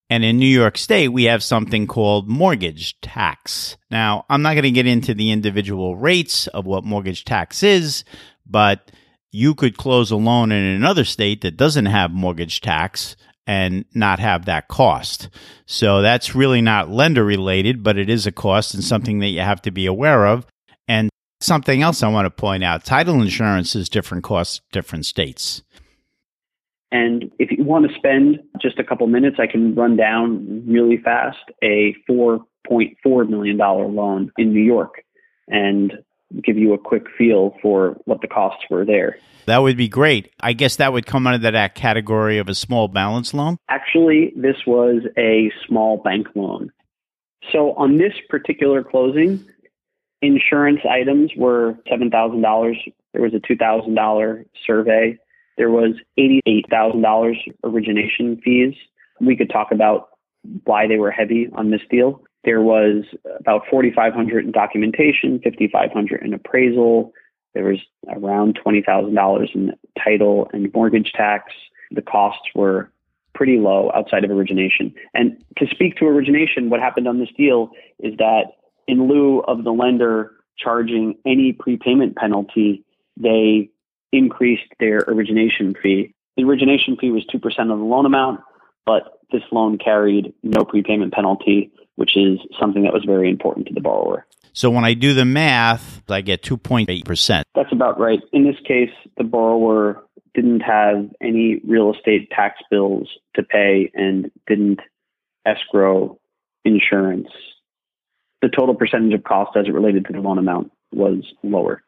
[0.09, 3.77] And in New York State, we have something called mortgage tax.
[3.91, 8.05] Now, I'm not going to get into the individual rates of what mortgage tax is,
[8.45, 8.91] but
[9.31, 14.19] you could close a loan in another state that doesn't have mortgage tax and not
[14.19, 15.29] have that cost.
[15.65, 19.41] So that's really not lender related, but it is a cost and something that you
[19.41, 20.45] have to be aware of.
[20.87, 25.63] And something else I want to point out title insurance is different costs, different states.
[26.91, 30.97] And if you want to spend just a couple minutes, I can run down really
[30.97, 35.03] fast a $4.4 million loan in New York
[35.47, 35.93] and
[36.43, 39.17] give you a quick feel for what the costs were there.
[39.45, 40.31] That would be great.
[40.41, 43.57] I guess that would come under that category of a small balance loan.
[43.69, 46.71] Actually, this was a small bank loan.
[47.51, 49.45] So on this particular closing,
[50.21, 52.93] insurance items were $7,000.
[53.13, 55.17] There was a $2,000 survey
[55.57, 58.75] there was $88,000 origination fees.
[59.19, 60.09] We could talk about
[60.63, 62.23] why they were heavy on this deal.
[62.43, 63.03] There was
[63.39, 67.11] about 4,500 in documentation, 5,500 in appraisal.
[67.53, 67.79] There was
[68.09, 71.51] around $20,000 in title and mortgage tax.
[71.91, 72.91] The costs were
[73.33, 74.93] pretty low outside of origination.
[75.13, 78.45] And to speak to origination, what happened on this deal is that
[78.87, 82.83] in lieu of the lender charging any prepayment penalty,
[83.15, 83.69] they
[84.11, 86.13] increased their origination fee.
[86.35, 88.41] The origination fee was 2% of the loan amount,
[88.85, 93.73] but this loan carried no prepayment penalty, which is something that was very important to
[93.73, 94.25] the borrower.
[94.53, 97.43] So when I do the math, I get 2.8%.
[97.53, 98.19] That's about right.
[98.33, 100.03] In this case, the borrower
[100.33, 104.79] didn't have any real estate tax bills to pay and didn't
[105.45, 106.19] escrow
[106.63, 107.27] insurance.
[108.41, 111.83] The total percentage of cost as it related to the loan amount was lower.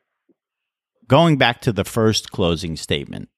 [1.09, 3.29] Going back to the first closing statement,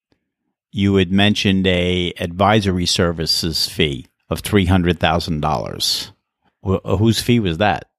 [0.74, 6.12] you had mentioned a advisory services fee of three hundred thousand dollars.
[6.64, 7.90] Whose fee was that?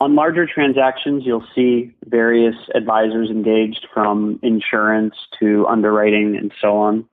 [0.00, 7.04] On larger transactions, you'll see various advisors engaged from insurance to underwriting and so on.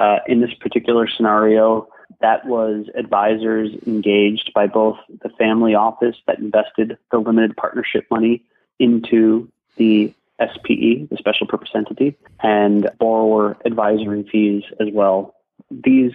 [0.00, 1.86] Uh, in this particular scenario,
[2.20, 8.42] that was advisors engaged by both the family office that invested the limited partnership money
[8.80, 15.34] into the SPE, the special purpose entity, and borrower advisory fees as well.
[15.70, 16.12] These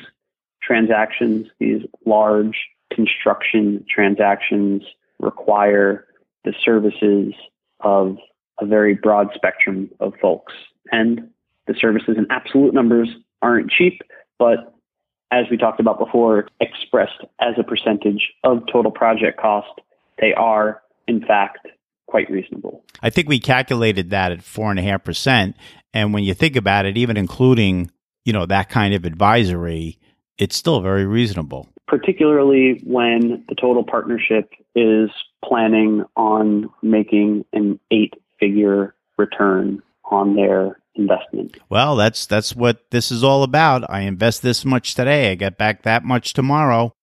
[0.62, 4.84] transactions, these large construction transactions,
[5.20, 6.08] require
[6.44, 7.34] the services
[7.82, 8.18] of
[8.60, 10.54] a very broad spectrum of folks.
[10.92, 11.30] And
[11.68, 13.10] the services in absolute numbers
[13.42, 14.02] aren't cheap,
[14.40, 14.74] but
[15.32, 19.82] as we talked about before, expressed as a percentage of total project cost,
[20.20, 21.68] they are, in fact,
[22.08, 22.84] quite reasonable.
[23.02, 25.56] I think we calculated that at four and a half percent.
[25.94, 27.92] And when you think about it, even including,
[28.26, 30.00] you know, that kind of advisory,
[30.38, 31.70] it's still very reasonable.
[31.88, 35.10] Particularly when the total partnership is
[35.44, 39.82] planning on making an eight figure return
[40.12, 41.58] on their investment.
[41.70, 43.90] Well, that's that's what this is all about.
[43.90, 46.94] I invest this much today, I get back that much tomorrow.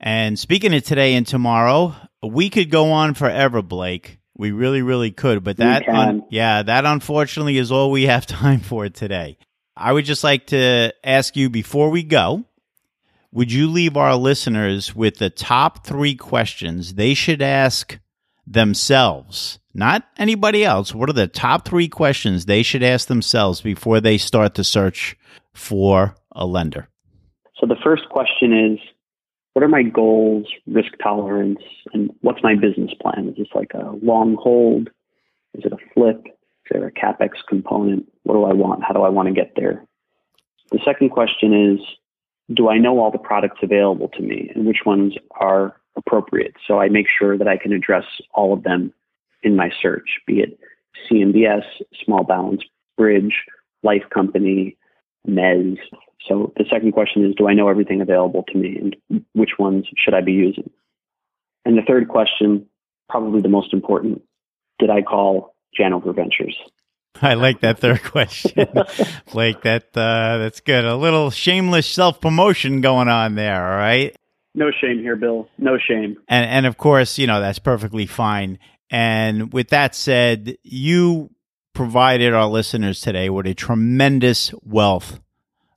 [0.00, 4.17] And speaking of today and tomorrow, we could go on forever, Blake.
[4.38, 5.44] We really, really could.
[5.44, 9.36] But that, un- yeah, that unfortunately is all we have time for today.
[9.76, 12.44] I would just like to ask you before we go
[13.30, 17.98] would you leave our listeners with the top three questions they should ask
[18.46, 20.94] themselves, not anybody else?
[20.94, 25.16] What are the top three questions they should ask themselves before they start to search
[25.52, 26.88] for a lender?
[27.60, 28.78] So the first question is
[29.58, 31.58] what are my goals, risk tolerance,
[31.92, 33.28] and what's my business plan?
[33.28, 34.88] Is this like a long hold?
[35.54, 36.22] Is it a flip?
[36.26, 38.06] Is there a capex component?
[38.22, 38.84] What do I want?
[38.84, 39.84] How do I want to get there?
[40.70, 41.80] The second question is
[42.54, 46.54] do I know all the products available to me and which ones are appropriate?
[46.64, 48.04] So I make sure that I can address
[48.34, 48.92] all of them
[49.42, 50.56] in my search, be it
[51.10, 51.64] CMBS,
[52.04, 52.62] small balance
[52.96, 53.34] bridge,
[53.82, 54.76] life company,
[55.28, 55.78] mezz.
[56.28, 58.78] So the second question is, do I know everything available to me
[59.10, 60.70] and which ones should I be using?
[61.64, 62.66] And the third question,
[63.08, 64.22] probably the most important,
[64.78, 66.56] did I call Janover Ventures?
[67.20, 68.68] I like that third question,
[69.32, 69.62] Blake.
[69.62, 70.84] That uh, that's good.
[70.84, 73.72] A little shameless self promotion going on there.
[73.72, 74.14] All right.
[74.54, 75.48] No shame here, Bill.
[75.58, 76.16] No shame.
[76.28, 78.58] And and of course, you know that's perfectly fine.
[78.90, 81.30] And with that said, you
[81.74, 85.20] provided our listeners today with a tremendous wealth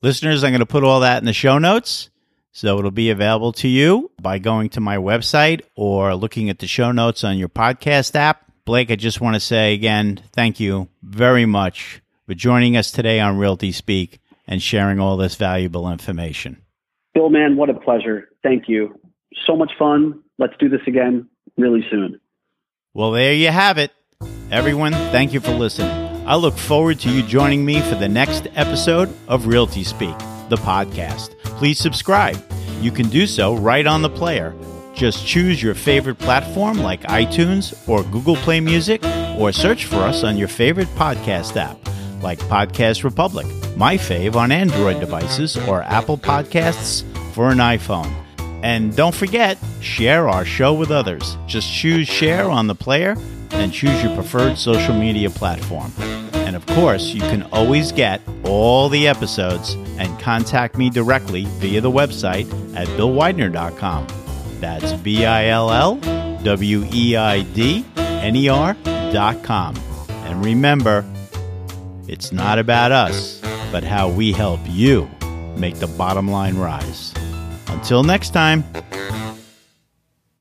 [0.02, 2.10] Listeners, I'm going to put all that in the show notes.
[2.52, 6.68] So it'll be available to you by going to my website or looking at the
[6.68, 8.50] show notes on your podcast app.
[8.64, 13.20] Blake, I just want to say again, thank you very much for joining us today
[13.20, 16.62] on Realty Speak and sharing all this valuable information.
[17.14, 18.30] Bill, man, what a pleasure.
[18.42, 18.98] Thank you.
[19.46, 20.22] So much fun.
[20.38, 21.28] Let's do this again
[21.58, 22.20] really soon.
[22.94, 23.92] Well, there you have it.
[24.52, 25.90] Everyone, thank you for listening.
[26.28, 30.18] I look forward to you joining me for the next episode of Realty Speak,
[30.50, 31.38] the podcast.
[31.44, 32.38] Please subscribe.
[32.82, 34.56] You can do so right on the player.
[34.94, 39.04] Just choose your favorite platform like iTunes or Google Play Music,
[39.38, 41.78] or search for us on your favorite podcast app
[42.22, 43.46] like Podcast Republic,
[43.78, 47.04] my fave on Android devices, or Apple Podcasts
[47.34, 48.25] for an iPhone.
[48.66, 51.38] And don't forget, share our show with others.
[51.46, 53.16] Just choose share on the player
[53.52, 55.94] and choose your preferred social media platform.
[56.34, 61.80] And of course, you can always get all the episodes and contact me directly via
[61.80, 64.08] the website at billweidner.com.
[64.60, 65.98] That's B I L L
[66.44, 69.76] W E I D N E R.com.
[70.10, 71.06] And remember,
[72.08, 73.40] it's not about us,
[73.72, 75.08] but how we help you
[75.56, 77.14] make the bottom line rise.
[77.70, 78.64] Until next time.